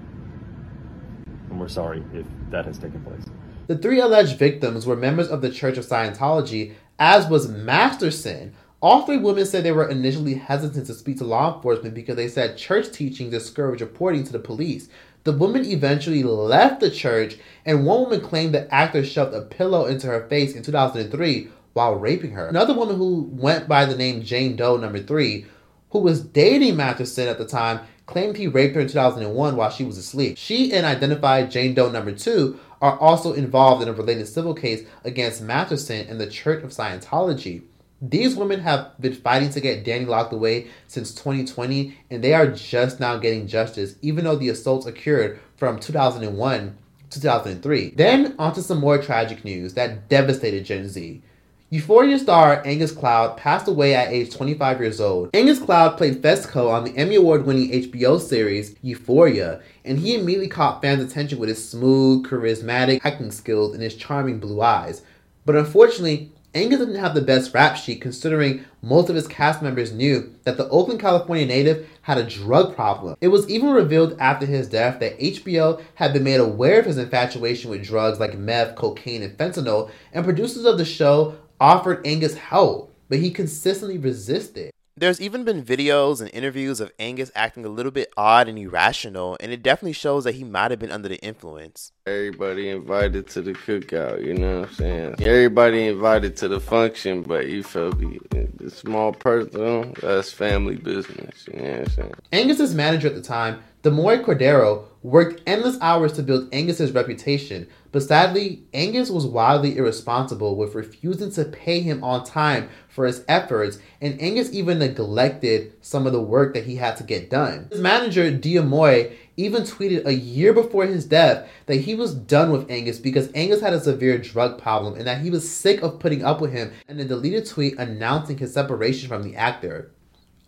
[1.51, 3.25] And we're sorry if that has taken place.
[3.69, 9.07] The three alleged victims were members of the Church of Scientology, as was Masterson, All
[9.07, 12.59] three women said they were initially hesitant to speak to law enforcement because they said
[12.59, 14.89] church teaching discouraged reporting to the police.
[15.23, 19.87] The woman eventually left the church, and one woman claimed the actor shoved a pillow
[19.87, 22.49] into her face in 2003 while raping her.
[22.49, 25.47] Another woman who went by the name Jane Doe number 3,
[25.91, 29.85] who was dating Masterson at the time, claimed he raped her in 2001 while she
[29.85, 30.37] was asleep.
[30.37, 34.85] She and identified Jane Doe number 2 are also involved in a related civil case
[35.05, 37.63] against Masterson and the Church of Scientology.
[38.05, 42.49] These women have been fighting to get Danny locked away since 2020, and they are
[42.49, 46.77] just now getting justice, even though the assaults occurred from 2001
[47.11, 47.91] to 2003.
[47.91, 51.23] Then, onto some more tragic news that devastated Gen Z.
[51.71, 55.31] Euphoria star Angus Cloud passed away at age 25 years old.
[55.33, 60.49] Angus Cloud played Fezco on the Emmy Award winning HBO series Euphoria, and he immediately
[60.49, 65.03] caught fans' attention with his smooth, charismatic acting skills and his charming blue eyes.
[65.47, 69.91] But unfortunately, Angus didn't have the best rap sheet considering most of his cast members
[69.91, 73.17] knew that the Oakland, California native had a drug problem.
[73.23, 76.99] It was even revealed after his death that HBO had been made aware of his
[76.99, 82.35] infatuation with drugs like meth, cocaine, and fentanyl, and producers of the show offered Angus
[82.35, 84.73] help, but he consistently resisted.
[85.03, 89.37] There's even been videos and interviews of Angus acting a little bit odd and irrational,
[89.41, 91.91] and it definitely shows that he might have been under the influence.
[92.07, 95.15] Everybody invited to the cookout, you know what I'm saying?
[95.19, 98.21] Everybody invited to the function, but you feel me?
[98.55, 102.15] The small person, that's family business, you know what I'm saying?
[102.31, 108.03] Angus's manager at the time, Demoy Cordero, worked endless hours to build Angus's reputation, but
[108.03, 113.79] sadly, Angus was wildly irresponsible with refusing to pay him on time for his efforts,
[114.01, 117.69] and Angus even neglected some of the work that he had to get done.
[117.71, 122.71] His manager, Demoy, even tweeted a year before his death that he was done with
[122.71, 126.25] Angus because Angus had a severe drug problem and that he was sick of putting
[126.25, 129.91] up with him, and a deleted tweet announcing his separation from the actor.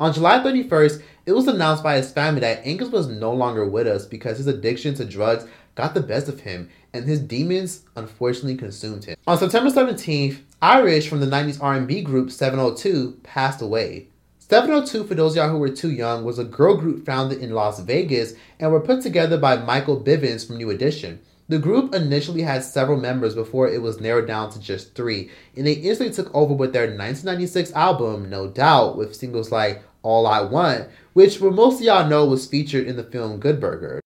[0.05, 3.87] On July 31st, it was announced by his family that Angus was no longer with
[3.87, 5.47] us because his addiction to drugs
[5.77, 9.17] got the best of him and his demons unfortunately consumed him.
[9.27, 14.09] On September 17th, Irish from the 90s R&B group 702 passed away.
[14.41, 17.55] 702, for those of y'all who were too young, was a girl group founded in
[17.55, 21.19] Las Vegas and were put together by Michael Bivins from New Edition.
[21.49, 25.67] The group initially had several members before it was narrowed down to just three, and
[25.67, 30.43] they instantly took over with their 1996 album, No Doubt, with singles like All I
[30.43, 34.01] Want, which for most of y'all know was featured in the film Good Burger.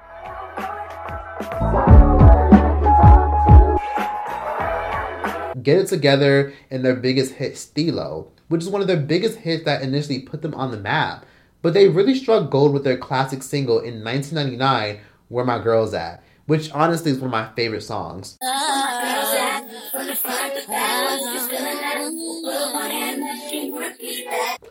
[5.61, 9.65] Get It Together and their biggest hit, Steelo, which is one of their biggest hits
[9.65, 11.27] that initially put them on the map.
[11.63, 16.23] But they really struck gold with their classic single in 1999, Where My Girl's At,
[16.47, 18.39] which honestly is one of my favorite songs.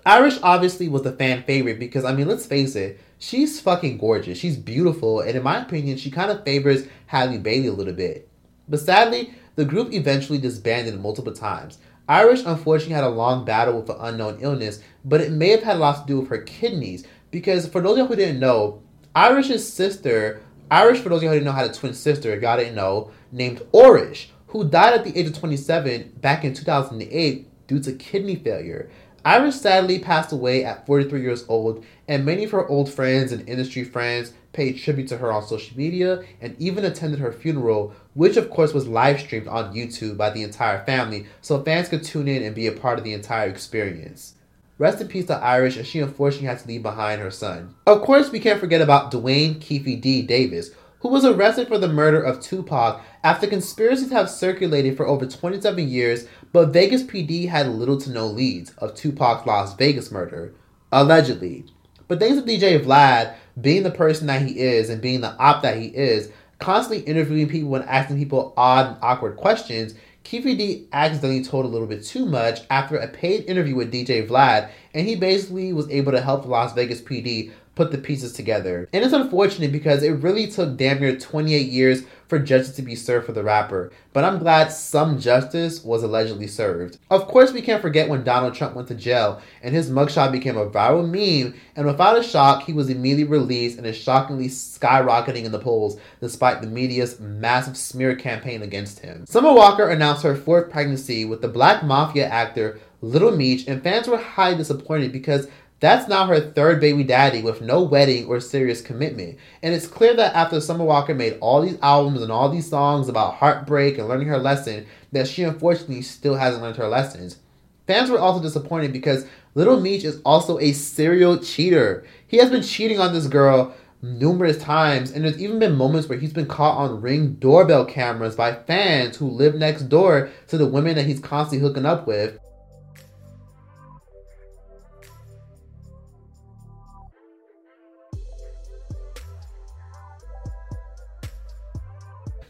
[0.08, 4.38] Irish obviously was a fan favorite because, I mean, let's face it, she's fucking gorgeous.
[4.38, 8.30] She's beautiful, and in my opinion, she kind of favors Halle Bailey a little bit.
[8.70, 11.80] But sadly, the group eventually disbanded multiple times.
[12.08, 15.76] Irish unfortunately had a long battle with an unknown illness, but it may have had
[15.76, 17.06] a lot to do with her kidneys.
[17.30, 18.82] Because for those of you who didn't know,
[19.14, 20.42] Irish's sister,
[20.72, 23.12] Irish, for those of you who didn't know, had a twin sister, y'all didn't know,
[23.34, 28.38] named Orish, who died at the age of 27 back in 2008 due to kidney
[28.38, 28.90] failure.
[29.28, 33.50] Irish sadly passed away at 43 years old, and many of her old friends and
[33.50, 38.38] industry friends paid tribute to her on social media and even attended her funeral, which
[38.38, 42.30] of course was live streamed on YouTube by the entire family, so fans could tune
[42.30, 44.36] in and be a part of the entire experience.
[44.78, 47.76] Rest in peace to Irish, as she unfortunately had to leave behind her son.
[47.86, 50.22] Of course, we can't forget about Duane Keffe D.
[50.22, 50.70] Davis,
[51.02, 55.88] who was arrested for the murder of Tupac after conspiracies have circulated for over 27
[55.88, 60.54] years, but Vegas PD had little to no leads of Tupac's Las Vegas murder,
[60.92, 61.66] allegedly.
[62.08, 65.62] But thanks to DJ Vlad being the person that he is and being the op
[65.64, 69.94] that he is, constantly interviewing people and asking people odd and awkward questions,
[70.24, 74.28] Keffe D accidentally told a little bit too much after a paid interview with DJ
[74.28, 78.90] Vlad, and he basically was able to help Las Vegas PD put the pieces together.
[78.92, 82.96] And it's unfortunate because it really took damn near 28 years for justice to be
[82.96, 86.98] served for the rapper, but I'm glad some justice was allegedly served.
[87.10, 90.58] Of course, we can't forget when Donald Trump went to jail and his mugshot became
[90.58, 95.46] a viral meme, and without a shock, he was immediately released and is shockingly skyrocketing
[95.46, 99.26] in the polls despite the media's massive smear campaign against him.
[99.26, 104.08] Summer Walker announced her fourth pregnancy with the Black Mafia actor Little Meech, and fans
[104.08, 105.48] were highly disappointed because
[105.80, 109.38] that's now her third baby daddy with no wedding or serious commitment.
[109.62, 113.10] And it's clear that after Summer Walker made all these albums and all these songs
[113.10, 117.38] about heartbreak and learning her lesson, that she unfortunately still hasn't learned her lessons.
[117.86, 122.06] Fans were also disappointed because Little Meech is also a serial cheater.
[122.28, 126.20] He has been cheating on this girl numerous times, and there's even been moments where
[126.20, 130.68] he's been caught on ring doorbell cameras by fans who live next door to the
[130.68, 132.40] women that he's constantly hooking up with.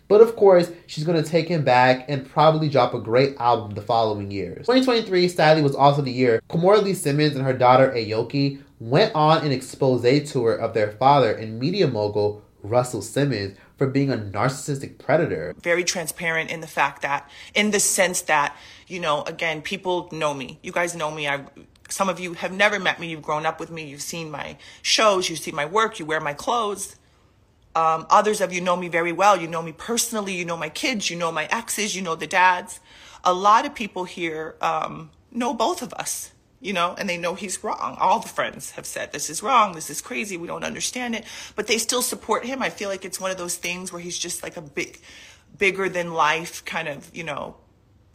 [0.07, 3.71] But of course, she's going to take him back and probably drop a great album
[3.71, 4.67] the following years.
[4.67, 9.45] 2023, sadly, was also the year Kimora Lee Simmons and her daughter Aoki went on
[9.45, 14.97] an expose tour of their father and media mogul Russell Simmons for being a narcissistic
[14.97, 15.55] predator.
[15.61, 18.55] Very transparent in the fact that, in the sense that,
[18.87, 20.59] you know, again, people know me.
[20.63, 21.27] You guys know me.
[21.27, 21.45] I
[21.89, 23.07] some of you have never met me.
[23.07, 23.85] You've grown up with me.
[23.87, 25.29] You've seen my shows.
[25.29, 25.99] You see my work.
[25.99, 26.97] You wear my clothes.
[27.77, 29.39] Um, others of you know me very well.
[29.39, 30.33] You know me personally.
[30.33, 31.11] You know my kids.
[31.11, 31.95] You know my exes.
[31.95, 32.79] You know the dads.
[33.23, 37.35] A lot of people here um, know both of us, you know, and they know
[37.35, 37.95] he's wrong.
[37.99, 39.73] All the friends have said, this is wrong.
[39.73, 40.37] This is crazy.
[40.37, 41.25] We don't understand it.
[41.55, 42.63] But they still support him.
[42.63, 44.99] I feel like it's one of those things where he's just like a big,
[45.55, 47.57] bigger than life kind of, you know,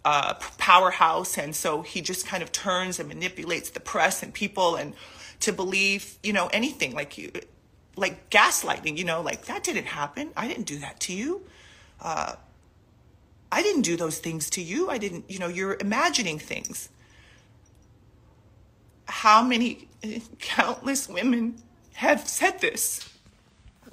[0.04, 1.38] uh, powerhouse.
[1.38, 4.94] And so he just kind of turns and manipulates the press and people and
[5.38, 7.30] to believe, you know, anything like you
[7.96, 10.30] like gaslighting, you know, like that didn't happen.
[10.36, 11.42] I didn't do that to you.
[12.00, 12.34] Uh,
[13.50, 14.88] I didn't do those things to you.
[14.88, 16.88] I didn't, you know, you're imagining things.
[19.06, 19.88] How many
[20.38, 21.56] countless women
[21.94, 23.08] have said this?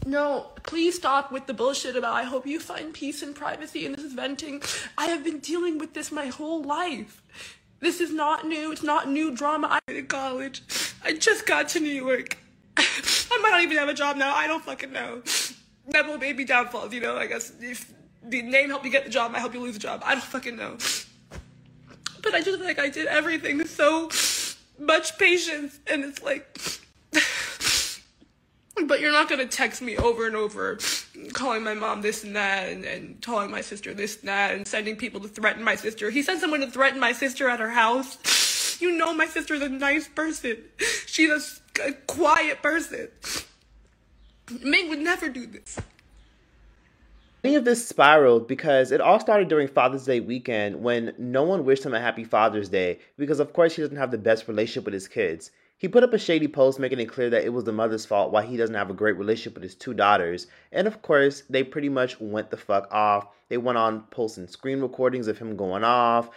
[0.06, 3.94] No, please stop with the bullshit about I hope you find peace and privacy and
[3.94, 4.62] this is venting.
[4.98, 7.22] I have been dealing with this my whole life.
[7.82, 8.72] This is not new.
[8.72, 9.68] It's not new drama.
[9.88, 10.62] I in college.
[11.04, 12.38] I just got to New York.
[13.32, 14.34] I might not even have a job now.
[14.36, 15.22] I don't fucking know.
[15.88, 17.18] Never baby downfalls, you know.
[17.18, 19.80] I guess if the name helped you get the job, might help you lose the
[19.80, 20.02] job.
[20.06, 20.78] I don't fucking know.
[22.22, 24.10] But I just like I did everything so
[24.78, 26.60] much patience, and it's like.
[28.88, 30.80] but you're not gonna text me over and over,
[31.34, 34.68] calling my mom this and that, and, and telling my sister this and that, and
[34.68, 36.10] sending people to threaten my sister.
[36.10, 38.18] He sent someone to threaten my sister at her house.
[38.82, 40.58] You know my sister's a nice person.
[41.06, 41.40] She's a
[41.80, 43.10] a quiet person.
[44.62, 45.80] Ming would never do this.
[47.44, 51.64] Any of this spiraled because it all started during Father's Day weekend when no one
[51.64, 54.84] wished him a happy Father's Day because, of course, he doesn't have the best relationship
[54.86, 55.52] with his kids.
[55.80, 58.34] He put up a shady post making it clear that it was the mother's fault
[58.34, 60.48] why he doesn't have a great relationship with his two daughters.
[60.74, 63.30] And of course, they pretty much went the fuck off.
[63.48, 66.32] They went on posting screen recordings of him going off,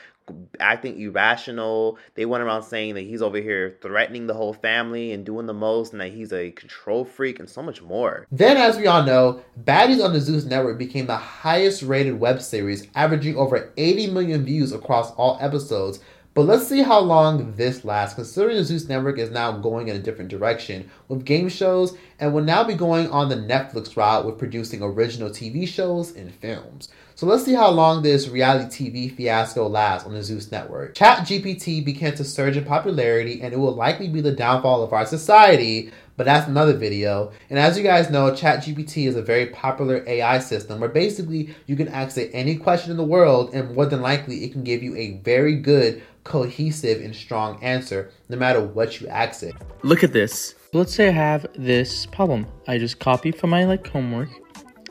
[0.60, 1.98] acting irrational.
[2.14, 5.54] They went around saying that he's over here threatening the whole family and doing the
[5.54, 8.28] most and that he's a control freak and so much more.
[8.30, 12.40] Then, as we all know, Baddies on the Zeus Network became the highest rated web
[12.40, 15.98] series, averaging over 80 million views across all episodes.
[16.34, 19.96] But let's see how long this lasts, considering the Zeus Network is now going in
[19.96, 24.24] a different direction with game shows and will now be going on the Netflix route
[24.24, 26.88] with producing original TV shows and films.
[27.16, 30.94] So let's see how long this reality TV fiasco lasts on the Zeus network.
[30.94, 35.04] ChatGPT began to surge in popularity and it will likely be the downfall of our
[35.04, 37.32] society, but that's another video.
[37.50, 41.76] And as you guys know, ChatGPT is a very popular AI system where basically you
[41.76, 44.82] can ask it any question in the world and more than likely it can give
[44.82, 49.54] you a very good, cohesive, and strong answer no matter what you ask it.
[49.82, 50.54] Look at this.
[50.72, 52.46] Let's say I have this problem.
[52.66, 54.30] I just copy from my like homework.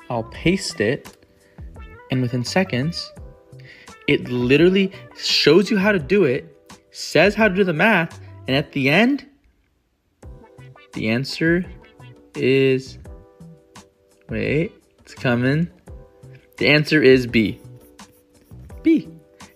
[0.10, 1.18] I'll paste it
[2.12, 3.12] and within seconds,
[4.08, 8.56] it literally shows you how to do it, says how to do the math, and
[8.56, 9.26] at the end,
[10.94, 11.66] the answer
[12.36, 12.98] is
[14.30, 15.70] wait, it's coming.
[16.58, 17.60] The answer is B.
[18.84, 19.08] B.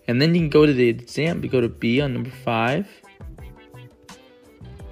[0.08, 2.86] And then you can go to the exam, you go to B on number five.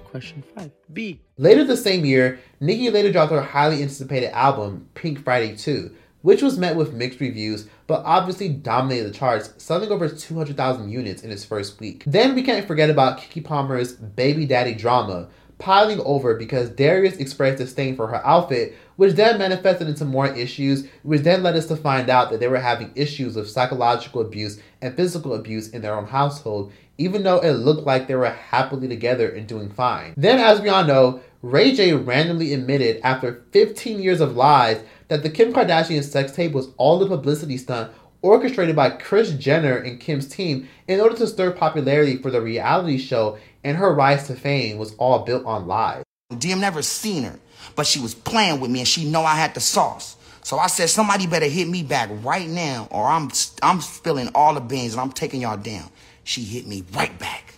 [0.05, 0.71] Question five.
[0.93, 1.21] B.
[1.37, 6.41] Later the same year, Nicki later dropped her highly anticipated album, Pink Friday 2, which
[6.41, 11.31] was met with mixed reviews, but obviously dominated the charts, selling over 200,000 units in
[11.31, 12.03] its first week.
[12.07, 17.57] Then we can't forget about Keke Palmer's baby daddy drama, piling over because Darius expressed
[17.57, 21.75] disdain for her outfit, which then manifested into more issues, which then led us to
[21.75, 25.95] find out that they were having issues of psychological abuse and physical abuse in their
[25.95, 30.13] own household, even though it looked like they were happily together and doing fine.
[30.17, 35.21] Then, as we all know, Ray J randomly admitted after 15 years of lies that
[35.23, 37.91] the Kim Kardashian sex tape was all a publicity stunt
[38.25, 42.97] orchestrated by Kris Jenner and Kim's team in order to stir popularity for the reality
[42.97, 46.03] show, and her rise to fame was all built on lies.
[46.31, 47.39] DM never seen her,
[47.75, 50.15] but she was playing with me and she know I had the sauce.
[50.43, 53.31] So I said, somebody better hit me back right now, or I'm
[53.63, 55.89] I'm spilling all the beans and I'm taking y'all down.
[56.23, 57.55] She hit me right back.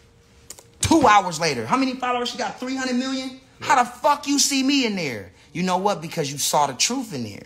[0.79, 2.57] Two hours later, how many followers she got?
[2.57, 3.41] 300 million?
[3.59, 5.33] How the fuck you see me in there?
[5.51, 6.01] You know what?
[6.01, 7.43] Because you saw the truth in there.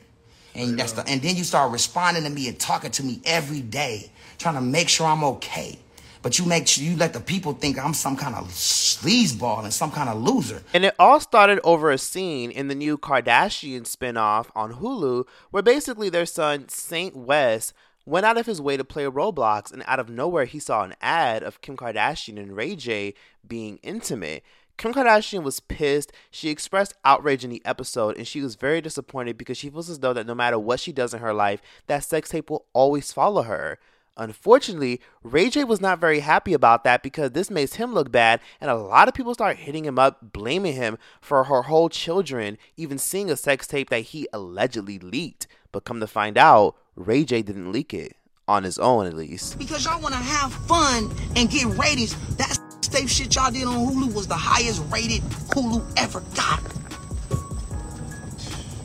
[0.54, 3.62] And that's the, and then you start responding to me and talking to me every
[3.62, 5.80] day, trying to make sure I'm okay.
[6.22, 9.74] But you make sure you let the people think I'm some kind of sleazeball and
[9.74, 10.62] some kind of loser.
[10.74, 15.64] And it all started over a scene in the new Kardashian spinoff on Hulu, where
[15.64, 17.74] basically their son, Saint West,
[18.06, 20.96] went out of his way to play Roblox, and out of nowhere, he saw an
[21.02, 23.14] ad of Kim Kardashian and Ray J
[23.48, 24.44] being intimate.
[24.78, 26.12] Kim Kardashian was pissed.
[26.32, 30.00] She expressed outrage in the episode, and she was very disappointed because she feels as
[30.00, 33.14] though that no matter what she does in her life, that sex tape will always
[33.14, 33.78] follow her.
[34.22, 38.40] Unfortunately, Ray J was not very happy about that because this makes him look bad,
[38.62, 42.60] and a lot of people start hitting him up, blaming him for her whole children
[42.78, 45.48] even seeing a sex tape that he allegedly leaked.
[45.72, 48.16] But come to find out, Ray J didn't leak it.
[48.48, 49.58] On his own, at least.
[49.58, 52.16] Because y'all want to have fun and get ratings.
[52.36, 56.62] That tape shit y'all did on Hulu was the highest rated Hulu ever got.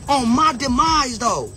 [0.09, 1.51] On my demise, though.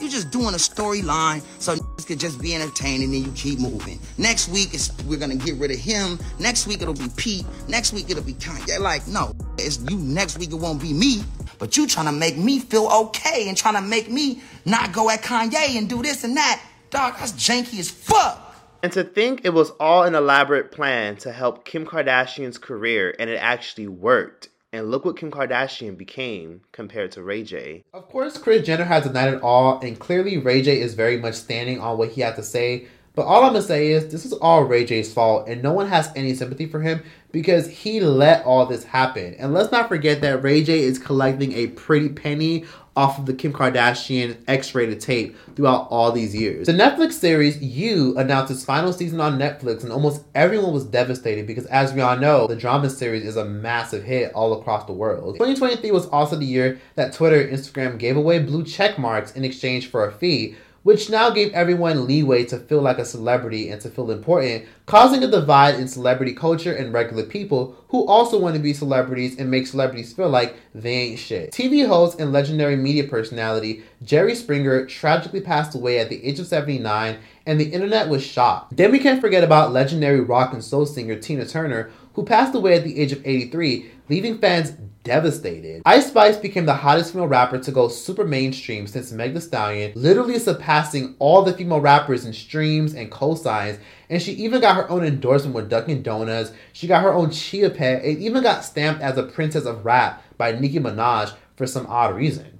[0.00, 3.58] You're just doing a storyline so this could just be entertained and then you keep
[3.58, 4.00] moving.
[4.16, 4.70] Next week
[5.06, 6.18] we're gonna get rid of him.
[6.38, 7.44] Next week it'll be Pete.
[7.68, 8.78] Next week it'll be Kanye.
[8.80, 11.22] Like, no, it's you next week it won't be me.
[11.58, 15.10] But you trying to make me feel okay and trying to make me not go
[15.10, 16.62] at Kanye and do this and that.
[16.88, 18.46] Dog, that's janky as fuck.
[18.82, 23.28] And to think it was all an elaborate plan to help Kim Kardashian's career and
[23.28, 24.48] it actually worked.
[24.72, 27.82] And look what Kim Kardashian became compared to Ray J.
[27.92, 31.34] Of course, Kris Jenner has denied it all, and clearly Ray J is very much
[31.34, 32.86] standing on what he had to say.
[33.16, 35.88] But all I'm gonna say is this is all Ray J's fault, and no one
[35.88, 37.02] has any sympathy for him
[37.32, 39.34] because he let all this happen.
[39.34, 42.64] And let's not forget that Ray J is collecting a pretty penny
[42.96, 46.66] off of the Kim Kardashian X rated tape throughout all these years.
[46.66, 51.46] The Netflix series You announced its final season on Netflix, and almost everyone was devastated
[51.46, 54.92] because, as we all know, the drama series is a massive hit all across the
[54.92, 55.34] world.
[55.34, 59.44] 2023 was also the year that Twitter and Instagram gave away blue check marks in
[59.44, 63.80] exchange for a fee which now gave everyone leeway to feel like a celebrity and
[63.80, 68.54] to feel important, causing a divide in celebrity culture and regular people who also want
[68.54, 71.52] to be celebrities and make celebrities feel like they ain't shit.
[71.52, 76.46] TV host and legendary media personality Jerry Springer tragically passed away at the age of
[76.46, 78.76] 79, and the internet was shocked.
[78.76, 82.76] Then we can't forget about legendary rock and soul singer Tina Turner, who passed away
[82.76, 85.82] at the age of 83, leaving fans devastated.
[85.86, 89.92] Ice Spice became the hottest female rapper to go super mainstream since Meg Thee Stallion,
[89.94, 93.78] literally surpassing all the female rappers in streams and cosigns.
[94.10, 96.52] And she even got her own endorsement with Dunkin' Donuts.
[96.72, 100.22] She got her own Chia Pet and even got stamped as a princess of rap
[100.36, 102.58] by Nicki Minaj for some odd reason.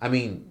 [0.00, 0.50] I mean,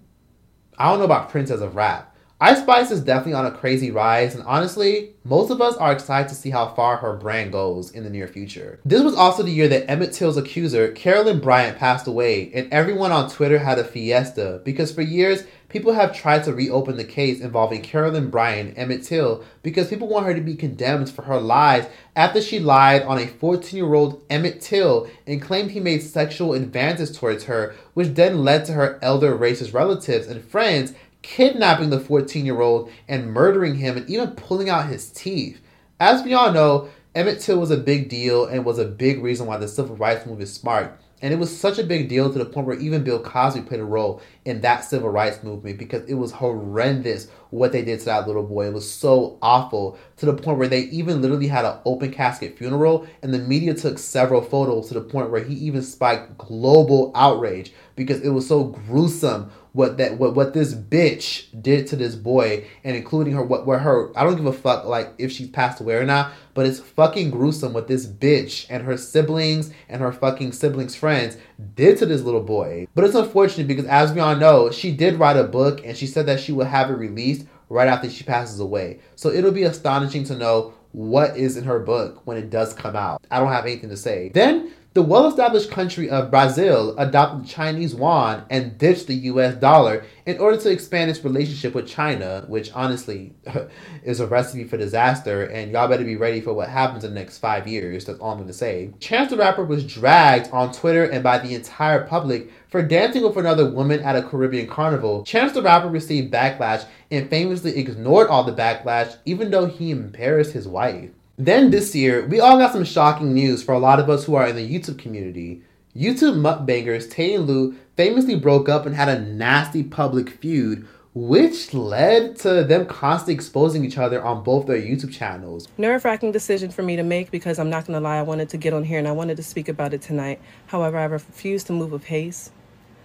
[0.76, 4.36] I don't know about princess of rap, Ice Spice is definitely on a crazy rise,
[4.36, 8.04] and honestly, most of us are excited to see how far her brand goes in
[8.04, 8.78] the near future.
[8.84, 13.10] This was also the year that Emmett Till's accuser, Carolyn Bryant, passed away, and everyone
[13.10, 17.40] on Twitter had a fiesta because for years, people have tried to reopen the case
[17.40, 21.88] involving Carolyn Bryant Emmett Till because people want her to be condemned for her lies
[22.14, 26.54] after she lied on a 14 year old Emmett Till and claimed he made sexual
[26.54, 32.00] advances towards her, which then led to her elder racist relatives and friends kidnapping the
[32.00, 35.60] 14 year old and murdering him and even pulling out his teeth.
[36.00, 39.46] As we all know, Emmett Till was a big deal and was a big reason
[39.46, 41.02] why the civil rights movement sparked.
[41.20, 43.80] And it was such a big deal to the point where even Bill Cosby played
[43.80, 48.04] a role in that civil rights movement because it was horrendous what they did to
[48.04, 48.68] that little boy.
[48.68, 52.56] It was so awful to the point where they even literally had an open casket
[52.56, 57.10] funeral and the media took several photos to the point where he even spiked global
[57.16, 62.16] outrage because it was so gruesome what that what, what this bitch did to this
[62.16, 65.48] boy and including her what where her I don't give a fuck like if she's
[65.48, 70.02] passed away or not, but it's fucking gruesome what this bitch and her siblings and
[70.02, 71.36] her fucking siblings friends
[71.76, 72.88] did to this little boy.
[72.96, 76.08] But it's unfortunate because as we all know, she did write a book and she
[76.08, 78.98] said that she would have it released right after she passes away.
[79.14, 82.96] So it'll be astonishing to know what is in her book when it does come
[82.96, 83.22] out.
[83.30, 84.30] I don't have anything to say.
[84.34, 89.54] Then the well established country of Brazil adopted the Chinese yuan and ditched the US
[89.54, 93.34] dollar in order to expand its relationship with China, which honestly
[94.02, 97.20] is a recipe for disaster, and y'all better be ready for what happens in the
[97.20, 98.06] next five years.
[98.06, 98.90] That's all I'm gonna say.
[98.98, 103.36] Chance the Rapper was dragged on Twitter and by the entire public for dancing with
[103.36, 105.22] another woman at a Caribbean carnival.
[105.22, 110.52] Chance the Rapper received backlash and famously ignored all the backlash, even though he embarrassed
[110.52, 111.10] his wife.
[111.40, 114.34] Then this year, we all got some shocking news for a lot of us who
[114.34, 115.62] are in the YouTube community.
[115.94, 121.72] YouTube mukbangers Tay and Lou famously broke up and had a nasty public feud which
[121.72, 125.68] led to them constantly exposing each other on both their YouTube channels.
[125.78, 128.56] Nerve wracking decision for me to make because I'm not to lie, I wanted to
[128.56, 130.40] get on here and I wanted to speak about it tonight.
[130.66, 132.50] However, I refuse to move a pace.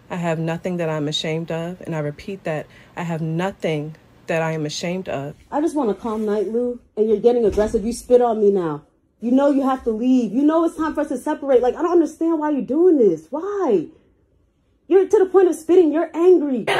[0.09, 3.95] I have nothing that I'm ashamed of, and I repeat that I have nothing
[4.27, 5.35] that I am ashamed of.
[5.51, 7.85] I just want a calm night, Lou, and you're getting aggressive.
[7.85, 8.83] You spit on me now.
[9.21, 10.33] You know you have to leave.
[10.33, 11.61] You know it's time for us to separate.
[11.61, 13.27] Like, I don't understand why you're doing this.
[13.29, 13.87] Why?
[14.87, 15.93] You're to the point of spitting.
[15.93, 16.65] You're angry.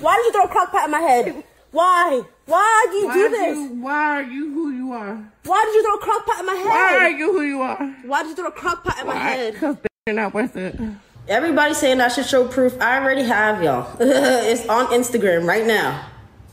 [0.00, 1.42] Why did you throw a crock pot in my head?
[1.72, 2.22] Why?
[2.46, 3.56] Why do you Why do this?
[3.56, 5.32] you- why are you who you are?
[5.44, 6.66] Why did you throw a crock pot in my head?
[6.66, 7.86] Why are you who you are?
[8.04, 9.54] Why did you throw a crock pot in my head?
[9.54, 9.76] Because
[10.06, 10.78] you're not worth it.
[11.28, 12.80] Everybody saying I should show proof.
[12.80, 13.90] I already have y'all.
[14.00, 16.06] it's on Instagram right now.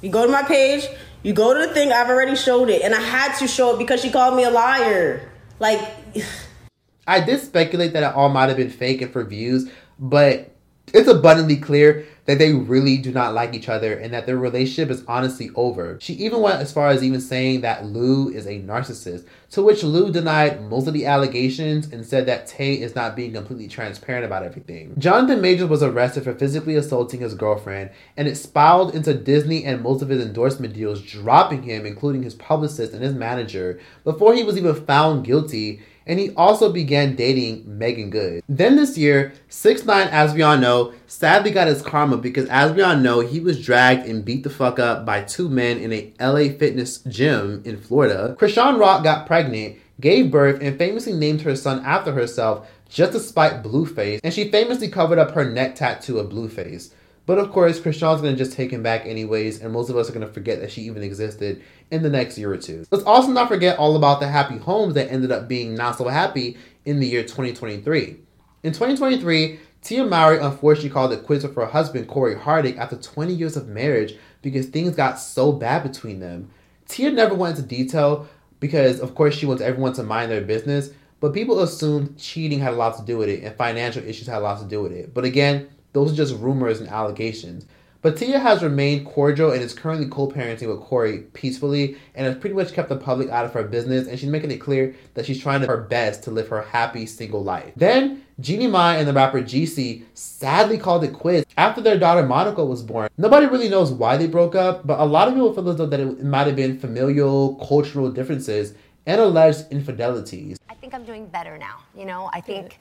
[0.05, 0.87] You go to my page,
[1.23, 2.83] you go to the thing, I've already showed it.
[2.83, 5.31] And I had to show it because she called me a liar.
[5.57, 5.81] Like,
[7.07, 10.51] I did speculate that it all might have been fake and for views, but
[10.93, 14.89] it's abundantly clear that they really do not like each other and that their relationship
[14.89, 15.97] is honestly over.
[16.01, 19.83] She even went as far as even saying that Lou is a narcissist, to which
[19.83, 24.25] Lou denied most of the allegations and said that Tay is not being completely transparent
[24.25, 24.95] about everything.
[24.97, 29.81] Jonathan Majors was arrested for physically assaulting his girlfriend, and it spiraled into Disney and
[29.81, 34.43] most of his endorsement deals dropping him, including his publicist and his manager, before he
[34.43, 38.43] was even found guilty and he also began dating Meagan Good.
[38.47, 42.71] Then this year, 6 9 as we all know, sadly got his karma because as
[42.73, 45.91] we all know, he was dragged and beat the fuck up by two men in
[45.91, 48.35] a LA fitness gym in Florida.
[48.39, 53.19] Chrisean Rock got pregnant, gave birth, and famously named her son after herself just to
[53.19, 56.91] spite Blueface, and she famously covered up her neck tattoo of Blueface.
[57.25, 60.13] But of course, Chrisean's gonna just take him back anyways, and most of us are
[60.13, 62.85] gonna forget that she even existed in the next year or two.
[62.91, 66.07] Let's also not forget all about the happy homes that ended up being not so
[66.07, 68.17] happy in the year 2023.
[68.63, 73.33] In 2023, Tia Mowry unfortunately called it quits with her husband Cory Hardrict after 20
[73.33, 76.49] years of marriage because things got so bad between them.
[76.87, 78.27] Tia never went into detail
[78.59, 82.73] because, of course, she wants everyone to mind their business, but people assumed cheating had
[82.73, 84.91] a lot to do with it and financial issues had a lot to do with
[84.91, 85.13] it.
[85.13, 87.65] But again, those are just rumors and allegations.
[88.01, 92.55] But Tia has remained cordial and is currently co-parenting with Corey peacefully and has pretty
[92.55, 95.41] much kept the public out of her business and she's making it clear that she's
[95.41, 97.71] trying her best to live her happy single life.
[97.75, 102.65] Then, Jeannie Mai and the rapper Jeezy sadly called it quits after their daughter Monaco
[102.65, 103.09] was born.
[103.17, 105.87] Nobody really knows why they broke up, but a lot of people feel as though
[105.87, 108.75] that it might have been familial, cultural differences
[109.07, 110.57] and alleged infidelities.
[110.69, 111.79] I think I'm doing better now.
[111.97, 112.77] You know, I think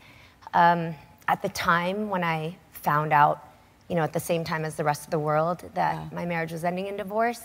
[0.52, 0.94] um,
[1.28, 3.48] at the time when I found out,
[3.88, 6.52] you know, at the same time as the rest of the world, that my marriage
[6.52, 7.42] was ending in divorce,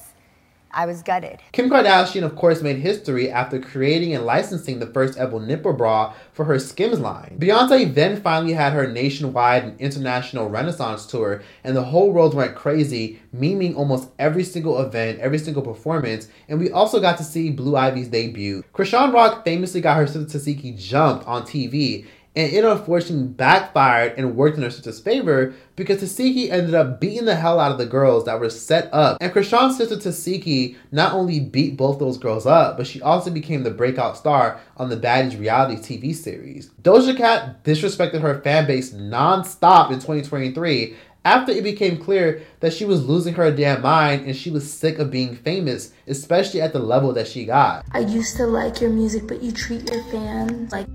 [0.71, 1.39] I was gutted.
[1.51, 6.13] Kim Kardashian, of course, made history after creating and licensing the first ever nipple bra
[6.31, 7.37] for her Skims line.
[7.39, 12.55] Beyonce then finally had her nationwide and international Renaissance tour, and the whole world went
[12.55, 17.49] crazy, memeing almost every single event, every single performance, and we also got to see
[17.49, 18.63] Blue Ivy's debut.
[18.73, 22.05] Chrisean Rock famously got her sister Tesehki jumped on TV,
[22.39, 27.25] and it unfortunately backfired and worked in her sister's favor because Tesehki ended up beating
[27.25, 29.17] the hell out of the girls that were set up.
[29.19, 33.63] And Chrisean's sister Tesehki not only beat both those girls up, but she also became
[33.63, 36.69] the breakout star on the Baddies reality TV series.
[36.81, 42.85] Doja Cat disrespected her fan base non-stop in 2023 after it became clear that she
[42.85, 46.79] was losing her damn mind and she was sick of being famous, especially at the
[46.79, 47.83] level that she got.
[47.91, 50.87] I used to like your music, but you treat your fans like.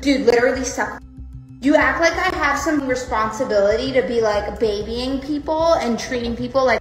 [0.00, 1.02] Dude, literally suck.
[1.60, 6.64] You act like I have some responsibility to be like babying people and treating people
[6.64, 6.80] like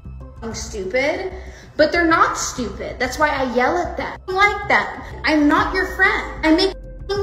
[0.54, 1.34] stupid,
[1.76, 2.98] but they're not stupid.
[2.98, 4.18] That's why I yell at them.
[4.28, 5.04] I like them.
[5.26, 6.46] I'm not your friend.
[6.46, 6.76] I make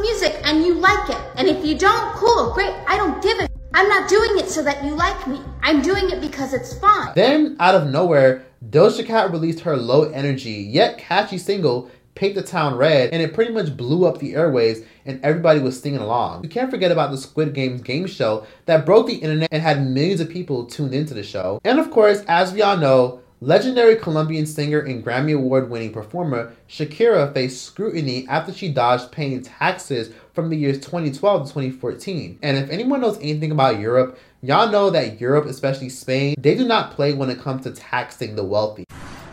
[0.02, 1.20] music and you like it.
[1.36, 2.74] And if you don't, cool, great.
[2.86, 5.38] I don't give a I'm not doing it so that you like me.
[5.60, 7.12] I'm doing it because it's fun.
[7.14, 12.42] Then, out of nowhere, Doja Cat released her low energy yet catchy single, Paint the
[12.42, 16.42] Town Red, and it pretty much blew up the airwaves and everybody was singing along.
[16.42, 19.86] We can't forget about the Squid Games game show that broke the internet and had
[19.86, 21.60] millions of people tuned into the show.
[21.64, 26.54] And of course, as we all know, legendary Colombian singer and Grammy Award winning performer
[26.68, 32.38] Shakira faced scrutiny after she dodged paying taxes from the years 2012 to 2014.
[32.42, 36.66] And if anyone knows anything about Europe, y'all know that Europe, especially Spain, they do
[36.66, 38.84] not play when it comes to taxing the wealthy.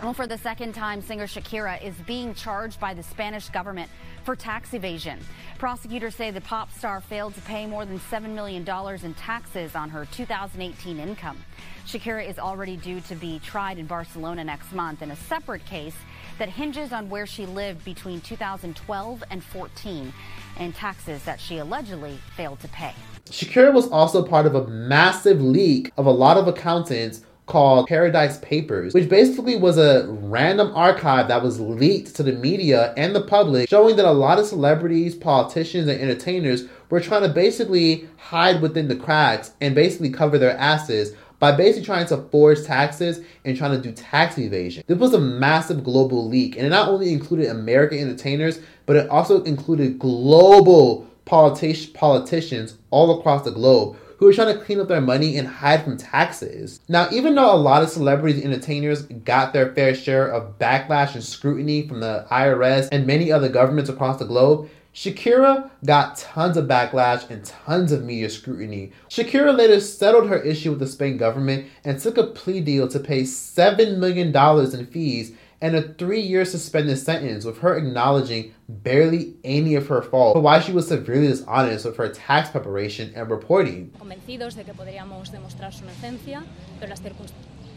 [0.01, 3.89] Well, for the second time, singer Shakira is being charged by the Spanish government
[4.23, 5.19] for tax evasion.
[5.59, 8.67] Prosecutors say the pop star failed to pay more than $7 million
[9.03, 11.37] in taxes on her 2018 income.
[11.85, 15.95] Shakira is already due to be tried in Barcelona next month in a separate case
[16.37, 20.13] that hinges on where she lived between 2012 and 14
[20.57, 22.93] and taxes that she allegedly failed to pay.
[23.25, 28.37] Shakira was also part of a massive leak of a lot of accountants called Paradise
[28.39, 33.21] Papers, which basically was a random archive that was leaked to the media and the
[33.21, 38.61] public, showing that a lot of celebrities, politicians, and entertainers were trying to basically hide
[38.61, 41.13] within the cracks and basically cover their asses
[41.43, 44.81] by basically trying to forge taxes and trying to do tax evasion.
[44.87, 49.09] This was a massive global leak, and it not only included American entertainers, but it
[49.09, 54.87] also included global politi- politicians all across the globe who were trying to clean up
[54.87, 56.79] their money and hide from taxes.
[56.87, 61.13] Now, even though a lot of celebrities and entertainers got their fair share of backlash
[61.13, 66.55] and scrutiny from the IRS and many other governments across the globe, Shakira got tons
[66.55, 68.91] of backlash and tons of media scrutiny.
[69.09, 72.99] Shakira later settled her issue with the Spain government and took a plea deal to
[72.99, 79.33] pay $7 million in fees and a three year suspended sentence, with her acknowledging barely
[79.45, 83.31] any of her fault, but why she was severely dishonest with her tax preparation and
[83.31, 83.89] reporting.
[83.97, 86.43] Convencidos de que podríamos demostrar su inocencia,
[86.79, 87.01] pero las,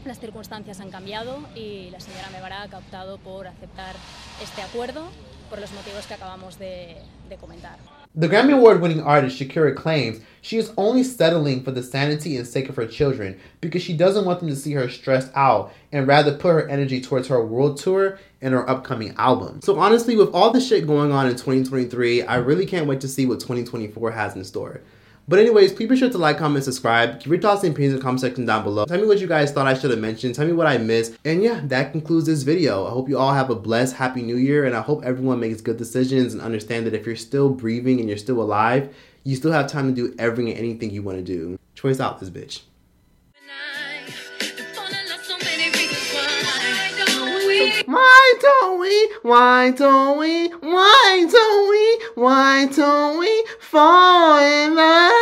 [0.04, 3.94] las circunstancias han cambiado y la señora Mebarak ha optado por aceptar
[4.42, 5.08] este acuerdo
[5.49, 6.97] por los motivos que acabamos de,
[7.28, 7.78] de comentar.
[8.18, 12.47] The Grammy Award winning artist Shakira claims she is only settling for the sanity and
[12.47, 16.07] sake of her children because she doesn't want them to see her stressed out and
[16.07, 19.61] rather put her energy towards her world tour and her upcoming album.
[19.62, 23.09] So, honestly, with all the shit going on in 2023, I really can't wait to
[23.09, 24.80] see what 2024 has in store.
[25.28, 27.18] But anyways, please be sure to like, comment, subscribe.
[27.18, 28.84] Keep your thoughts and opinions in the comment section down below.
[28.84, 30.36] Tell me what you guys thought I should have mentioned.
[30.36, 31.16] Tell me what I missed.
[31.24, 32.86] And yeah, that concludes this video.
[32.86, 34.66] I hope you all have a blessed, happy new year.
[34.66, 38.08] And I hope everyone makes good decisions and understand that if you're still breathing and
[38.08, 41.24] you're still alive, you still have time to do everything and anything you want to
[41.24, 41.58] do.
[41.74, 42.60] Troyce out this bitch.
[47.87, 55.12] Why don't we, why don't we, why don't we, why don't we fall in love?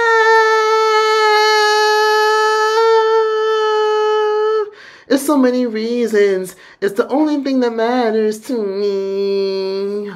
[5.09, 6.57] It's so many reasons.
[6.81, 10.11] It's the only thing that matters to me.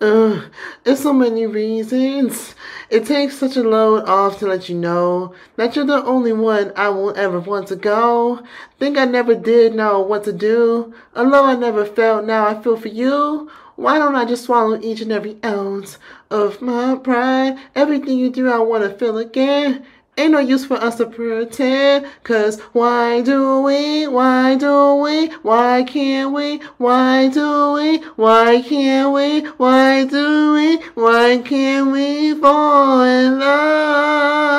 [0.00, 0.42] Uh,
[0.84, 2.54] it's so many reasons.
[2.88, 6.72] It takes such a load off to let you know that you're the only one
[6.76, 8.40] I will ever want to go.
[8.78, 10.94] Think I never did know what to do.
[11.14, 13.50] A love I never felt, now I feel for you.
[13.74, 15.98] Why don't I just swallow each and every ounce
[16.30, 17.58] of my pride?
[17.74, 19.84] Everything you do, I want to feel again.
[20.18, 22.04] Ain't no use for us to pretend.
[22.24, 24.08] Cause why do we?
[24.08, 25.28] Why do we?
[25.42, 26.58] Why can't we?
[26.76, 27.98] Why do we?
[28.16, 29.42] Why can't we?
[29.58, 30.78] Why do we?
[30.94, 34.58] Why can't we fall in love?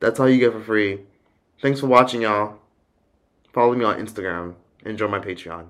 [0.00, 1.02] That's all you get for free.
[1.62, 2.58] Thanks for watching, y'all.
[3.52, 4.54] Follow me on Instagram.
[4.84, 5.66] Enjoy my Patreon.